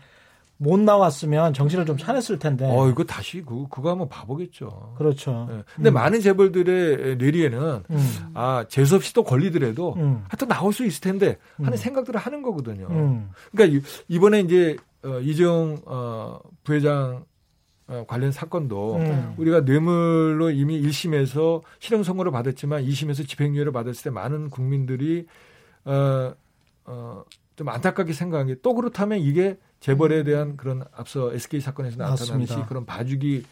[0.60, 2.66] 못 나왔으면 정신을 좀 차렸을 텐데.
[2.68, 4.94] 어, 이거 다시 그, 그거 하면 바보겠죠.
[4.98, 5.46] 그렇죠.
[5.48, 5.62] 네.
[5.76, 5.94] 근데 음.
[5.94, 8.30] 많은 재벌들의 뇌리에는 음.
[8.34, 10.24] 아, 재수없이 또 걸리더라도 음.
[10.28, 11.76] 하여튼 나올 수 있을 텐데 하는 음.
[11.76, 12.88] 생각들을 하는 거거든요.
[12.90, 13.30] 음.
[13.52, 17.24] 그러니까 이번에 이제 어, 이재용 어, 부회장
[17.86, 19.34] 어, 관련 사건도 음.
[19.38, 25.26] 우리가 뇌물로 이미 1심에서 실형 선고를 받았지만 2심에서 집행유예를 받았을 때 많은 국민들이
[25.84, 26.34] 어,
[26.84, 27.22] 어,
[27.54, 30.24] 좀 안타깝게 생각한 게 또 그렇다면 이게 재벌에 음.
[30.24, 33.44] 대한 그런 앞서 SK 사건에서 나타나듯이 그런 봐주기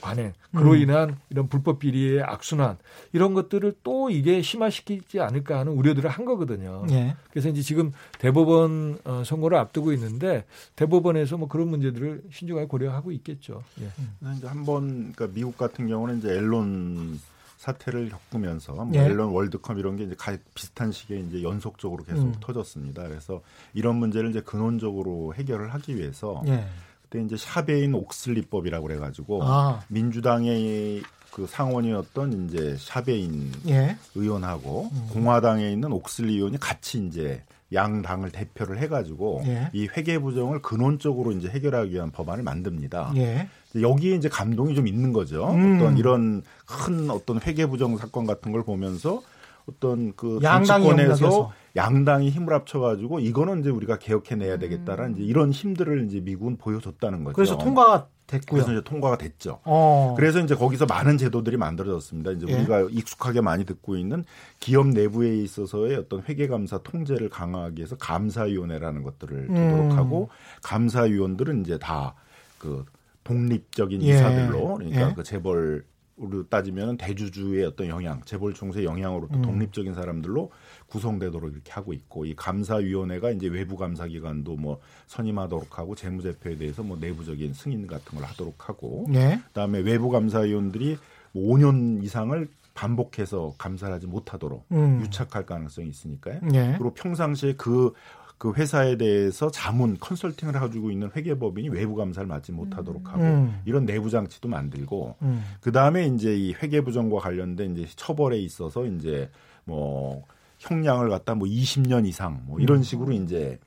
[0.00, 0.76] 관행, 그로 음.
[0.76, 2.78] 인한 이런 불법 비리의 악순환
[3.12, 6.86] 이런 것들을 또 이게 심화시키지 않을까 하는 우려들을 한 거거든요.
[6.90, 7.14] 예.
[7.30, 10.44] 그래서 이제 지금 대법원 어, 선고를 앞두고 있는데
[10.76, 13.62] 대법원에서 뭐 그런 문제들을 신중하게 고려하고 있겠죠.
[13.80, 13.90] 예.
[13.98, 14.40] 음.
[14.44, 17.20] 한번 그러니까 미국 같은 경우는 이제 앨런
[17.66, 19.00] 사태를 겪으면서 뭐 예.
[19.00, 20.14] 앨런 월드컵 이런 게 이제
[20.54, 22.34] 비슷한 시기에 이제 연속적으로 계속 음.
[22.40, 23.08] 터졌습니다.
[23.08, 23.42] 그래서
[23.74, 26.64] 이런 문제를 이제 근원적으로 해결을 하기 위해서 예.
[27.02, 29.80] 그때 이제 샤베인 옥슬리법이라고 그래가지고 아.
[29.88, 31.02] 민주당의
[31.32, 33.96] 그 상원이었던 이제 샤베인 예.
[34.14, 35.08] 의원하고 음.
[35.12, 37.42] 공화당에 있는 옥슬리 의원이 같이 이제
[37.72, 39.70] 양 당을 대표를 해가지고 예.
[39.72, 43.12] 이 회계 부정을 근원적으로 이제 해결하기 위한 법안을 만듭니다.
[43.16, 43.48] 예.
[43.82, 45.48] 여기에 이제 감동이 좀 있는 거죠.
[45.50, 45.76] 음.
[45.76, 49.22] 어떤 이런 큰 어떤 회계 부정 사건 같은 걸 보면서
[49.68, 55.16] 어떤 그 정치권에서 양당이 힘을 합쳐가지고 이거는 이제 우리가 개혁해내야 되겠다라는 음.
[55.16, 57.34] 이제 이런 힘들을 이제 미국은 보여줬다는 거죠.
[57.34, 58.62] 그래서 통과가 됐고요.
[58.62, 59.60] 그래서 이제 통과가 됐죠.
[59.64, 60.14] 어.
[60.16, 62.32] 그래서 이제 거기서 많은 제도들이 만들어졌습니다.
[62.32, 62.54] 이제 예.
[62.54, 64.24] 우리가 익숙하게 많이 듣고 있는
[64.58, 69.92] 기업 내부에 있어서의 어떤 회계감사 통제를 강화하기 위해서 감사위원회라는 것들을 두도록 음.
[69.92, 70.28] 하고
[70.62, 72.84] 감사위원들은 이제 다그
[73.26, 74.06] 독립적인 예.
[74.08, 75.14] 이사들로 그러니까 예.
[75.14, 75.84] 그 재벌
[76.18, 79.42] 으로 따지면 대주주의 어떤 영향, 재벌 총수의 영향으로 또 음.
[79.42, 80.50] 독립적인 사람들로
[80.86, 86.96] 구성되도록 이렇게 하고 있고 이 감사위원회가 이제 외부 감사기관도 뭐 선임하도록 하고 재무제표에 대해서 뭐
[86.98, 89.42] 내부적인 승인 같은 걸 하도록 하고 네.
[89.48, 90.96] 그다음에 외부 감사위원들이
[91.32, 95.02] 뭐 5년 이상을 반복해서 감사를 하지 못하도록 음.
[95.02, 96.40] 유착할 가능성이 있으니까요.
[96.44, 96.76] 네.
[96.78, 97.92] 그리고 평상시에 그
[98.38, 103.62] 그 회사에 대해서 자문 컨설팅을 해주고 있는 회계법인이 외부 감사를 맡지 못하도록 하고 음.
[103.64, 105.42] 이런 내부 장치도 만들고 음.
[105.60, 109.30] 그 다음에 이제 이 회계 부정과 관련된 이제 처벌에 있어서 이제
[109.64, 110.24] 뭐
[110.58, 112.82] 형량을 갖다 뭐 20년 이상 뭐 이런 음.
[112.82, 113.58] 식으로 이제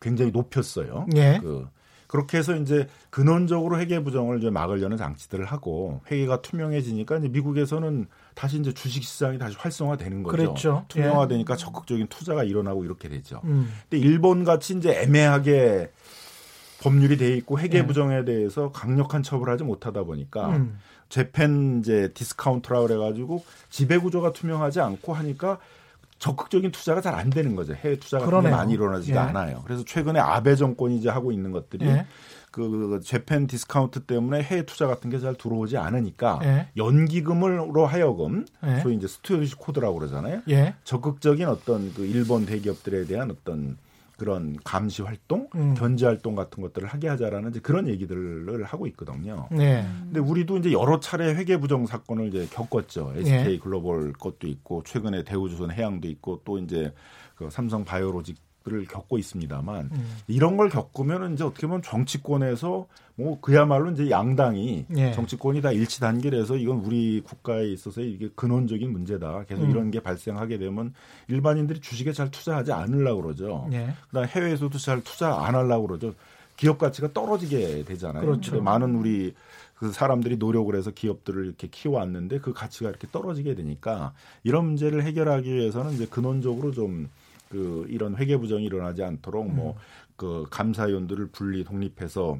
[0.00, 1.06] 굉장히 높였어요.
[1.14, 1.38] 예.
[1.40, 1.68] 그
[2.10, 8.58] 그렇게 해서 이제 근원적으로 회계 부정을 이제 막으려는 장치들을 하고 회계가 투명해지니까 이제 미국에서는 다시
[8.58, 10.36] 이제 주식 시장이 다시 활성화되는 거죠.
[10.36, 10.84] 그렇죠.
[10.88, 11.56] 투명화되니까 예.
[11.56, 13.40] 적극적인 투자가 일어나고 이렇게 되죠.
[13.44, 13.72] 음.
[13.88, 15.92] 근데 일본 같이 이제 애매하게
[16.82, 17.86] 법률이 돼 있고 회계 예.
[17.86, 20.80] 부정에 대해서 강력한 처벌하지 못하다 보니까 음.
[21.10, 25.58] Japan 이제 discount라 그래 가지고 지배 구조가 투명하지 않고 하니까
[26.20, 27.74] 적극적인 투자가 잘 안 되는 거죠.
[27.74, 29.28] 해외 투자가 많이 일어나지가 예.
[29.30, 29.62] 않아요.
[29.64, 32.06] 그래서 최근에 아베 정권이 이제 하고 있는 것들이 예.
[32.52, 36.68] 그 Japan discount 때문에 해외 투자 같은 게 잘 들어오지 않으니까 예.
[36.76, 38.80] 연기금으로 하여금 예.
[38.80, 40.42] 소위 이제 stewardship code라고 그러잖아요.
[40.50, 40.74] 예.
[40.84, 43.76] 적극적인 어떤 그 일본 대기업들에 대한 어떤
[44.20, 45.72] 그런 감시 활동, 음.
[45.72, 49.48] 견제 활동 같은 것들을 하게 하자라는 그런 얘기들을 하고 있거든요.
[49.50, 49.82] 네.
[49.98, 53.14] 근데 우리도 이제 여러 차례 회계 부정 사건을 이제 겪었죠.
[53.16, 53.58] SK 네.
[53.58, 56.92] 글로벌 것도 있고 최근에 대우조선 해양도 있고 또 이제
[57.34, 58.36] 그 삼성 바이오로직
[58.66, 60.16] 를 겪고 있습니다만 음.
[60.28, 65.12] 이런 걸 겪으면 이제 어떻게 보면 정치권에서 뭐 그야말로 이제 양당이 예.
[65.12, 69.44] 정치권이 다 일치 단계해서 이건 우리 국가에 있어서 이게 근원적인 문제다.
[69.44, 69.70] 계속 음.
[69.70, 70.92] 이런 게 발생하게 되면
[71.28, 73.66] 일반인들이 주식에 잘 투자하지 않으려고 그러죠.
[73.72, 73.94] 예.
[74.08, 76.14] 그다음 해외에서도 잘 투자 안 하려고 그러죠.
[76.58, 78.26] 기업 가치가 떨어지게 되잖아요.
[78.26, 78.60] 그렇죠.
[78.60, 79.32] 많은 우리
[79.74, 84.12] 그 사람들이 노력을 해서 기업들을 이렇게 키워왔는데 그 가치가 이렇게 떨어지게 되니까
[84.44, 87.08] 이런 문제를 해결하기 위해서는 이제 근원적으로 좀
[87.50, 89.74] 그 이런 회계 부정이 일어나지 않도록 뭐 음.
[90.16, 92.38] 뭐그 감사위원들을 분리 독립해서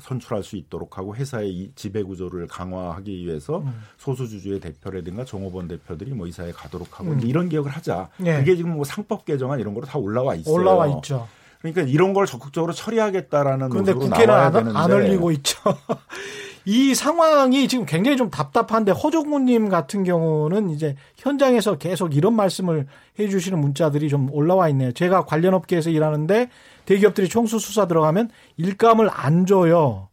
[0.00, 3.82] 선출할 수 있도록 하고 회사의 지배 구조를 강화하기 위해서 음.
[3.96, 7.20] 소수주주의 대표라든가 종업원 대표들이 뭐 이사에 가도록 하고 음.
[7.20, 8.10] 이런 개혁을 하자.
[8.18, 8.38] 네.
[8.38, 10.54] 그게 지금 뭐 상법 개정안 이런 거로 다 올라와 있어요.
[10.54, 11.26] 올라와 있죠.
[11.60, 15.58] 그러니까 이런 걸 적극적으로 처리하겠다라는 그런데 국회는 안, 안 올리고 있죠.
[16.70, 22.86] 이 상황이 지금 굉장히 좀 답답한데 허종무님 같은 경우는 이제 현장에서 계속 이런 말씀을
[23.18, 24.92] 해주시는 문자들이 좀 올라와 있네요.
[24.92, 26.50] 제가 관련 업계에서 일하는데
[26.84, 30.08] 대기업들이 총수 수사 들어가면 일감을 안 줘요.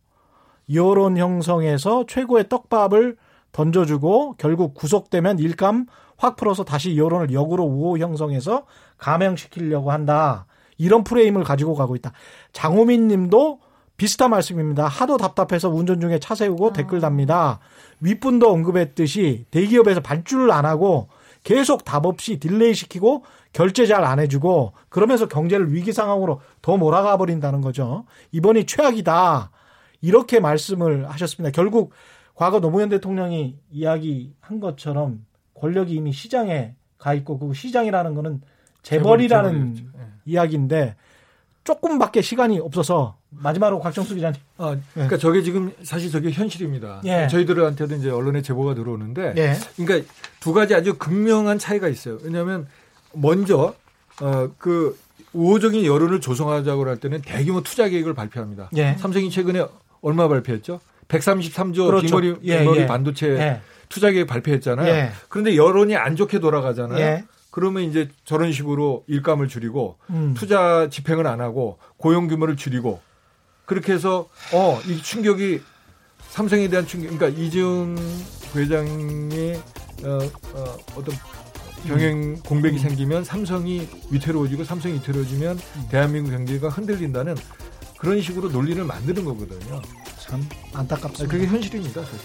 [0.74, 3.18] 여론 형성에서 최고의 떡밥을
[3.52, 8.66] 던져주고 결국 구속되면 일감 확 풀어서 다시 여론을 역으로 우호 형성해서
[8.98, 10.46] 감형시키려고 한다.
[10.78, 12.14] 이런 프레임을 가지고 가고 있다.
[12.54, 13.60] 장호민 님도
[13.98, 14.88] 비슷한 말씀입니다.
[14.88, 16.74] 하도 답답해서 운전 중에 차 세우고 아.
[16.74, 17.60] 댓글 답니다.
[18.02, 21.08] 윗분도 언급했듯이 대기업에서 발주를 안 하고
[21.44, 23.24] 계속 답 없이 delay 시키고
[23.54, 28.06] 결제 잘 안 해주고 그러면서 경제를 위기 상황으로 더 몰아가 버린다는 거죠.
[28.32, 29.52] 이번이 최악이다.
[30.02, 31.52] 이렇게 말씀을 하셨습니다.
[31.56, 31.92] 결국
[32.34, 38.42] 과거 노무현 대통령이 이야기한 것처럼 권력이 이미 시장에 가 있고 그 시장이라는 거는
[38.82, 40.08] 재벌이라는 재벌, 네.
[40.26, 40.96] 이야기인데
[41.66, 44.40] 조금밖에 시간이 없어서 마지막으로 곽정수 기자님.
[44.58, 45.22] 아, 그러니까 네.
[45.22, 47.02] 저게 지금 사실 저게 현실입니다.
[47.06, 47.28] 예.
[47.28, 49.56] 저희들한테도 이제 언론에 제보가 들어오는데, 예.
[49.76, 50.10] 그러니까
[50.40, 52.20] 두 가지 아주 극명한 차이가 있어요.
[52.22, 52.68] 왜냐하면
[53.14, 53.74] 먼저
[54.22, 54.98] 어, 그
[55.34, 58.70] 우호적인 여론을 조성하자고 할 때는 대규모 투자 계획을 발표합니다.
[58.78, 58.96] 예.
[59.00, 59.66] 삼성이 최근에
[60.02, 60.80] 얼마 발표했죠?
[61.08, 62.06] 133조 그렇죠.
[62.06, 62.86] 비머리, 예, 비머리 예.
[62.86, 63.62] 반도체 예.
[63.90, 65.12] 투자 계획 발표했잖아요.
[65.30, 67.24] 그런데 여론이 안 좋게 돌아가잖아요.
[67.56, 70.34] 그러면 이제 저런 식으로 일감을 줄이고 음.
[70.36, 73.00] 투자 집행을 안 하고 고용 규모를 줄이고
[73.66, 75.62] 그렇게 해서 어 이 충격이
[76.32, 77.96] 삼성에 대한 충격 그러니까 이재용
[78.54, 79.54] 회장이
[80.04, 80.20] 어,
[80.54, 81.16] 어 어떤
[81.88, 82.40] 병행 음.
[82.46, 82.82] 공백이 음.
[82.82, 85.88] 생기면 삼성이 위태로워지고 삼성이 위태로워지면 음.
[85.90, 87.36] 대한민국 경제가 흔들린다는
[88.06, 89.82] 그런 식으로 논리를 만드는 거거든요.
[90.20, 91.28] 참 안타깝습니다.
[91.28, 92.20] 그게 현실입니다, 사실.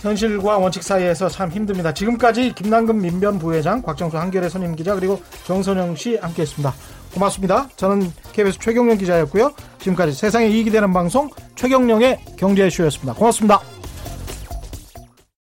[0.00, 1.92] 현실과 원칙 사이에서 참 힘듭니다.
[1.92, 6.72] 지금까지 김남근 민변 부회장, 곽정수 한겨레 선임 기자 그리고 정선영 씨 함께했습니다.
[7.12, 7.68] 고맙습니다.
[7.74, 9.52] 저는 KBS 최경영 기자였고요.
[9.80, 13.14] 지금까지 세상에 이익이 되는 방송 최경영의 경제쇼였습니다.
[13.14, 13.75] 고맙습니다.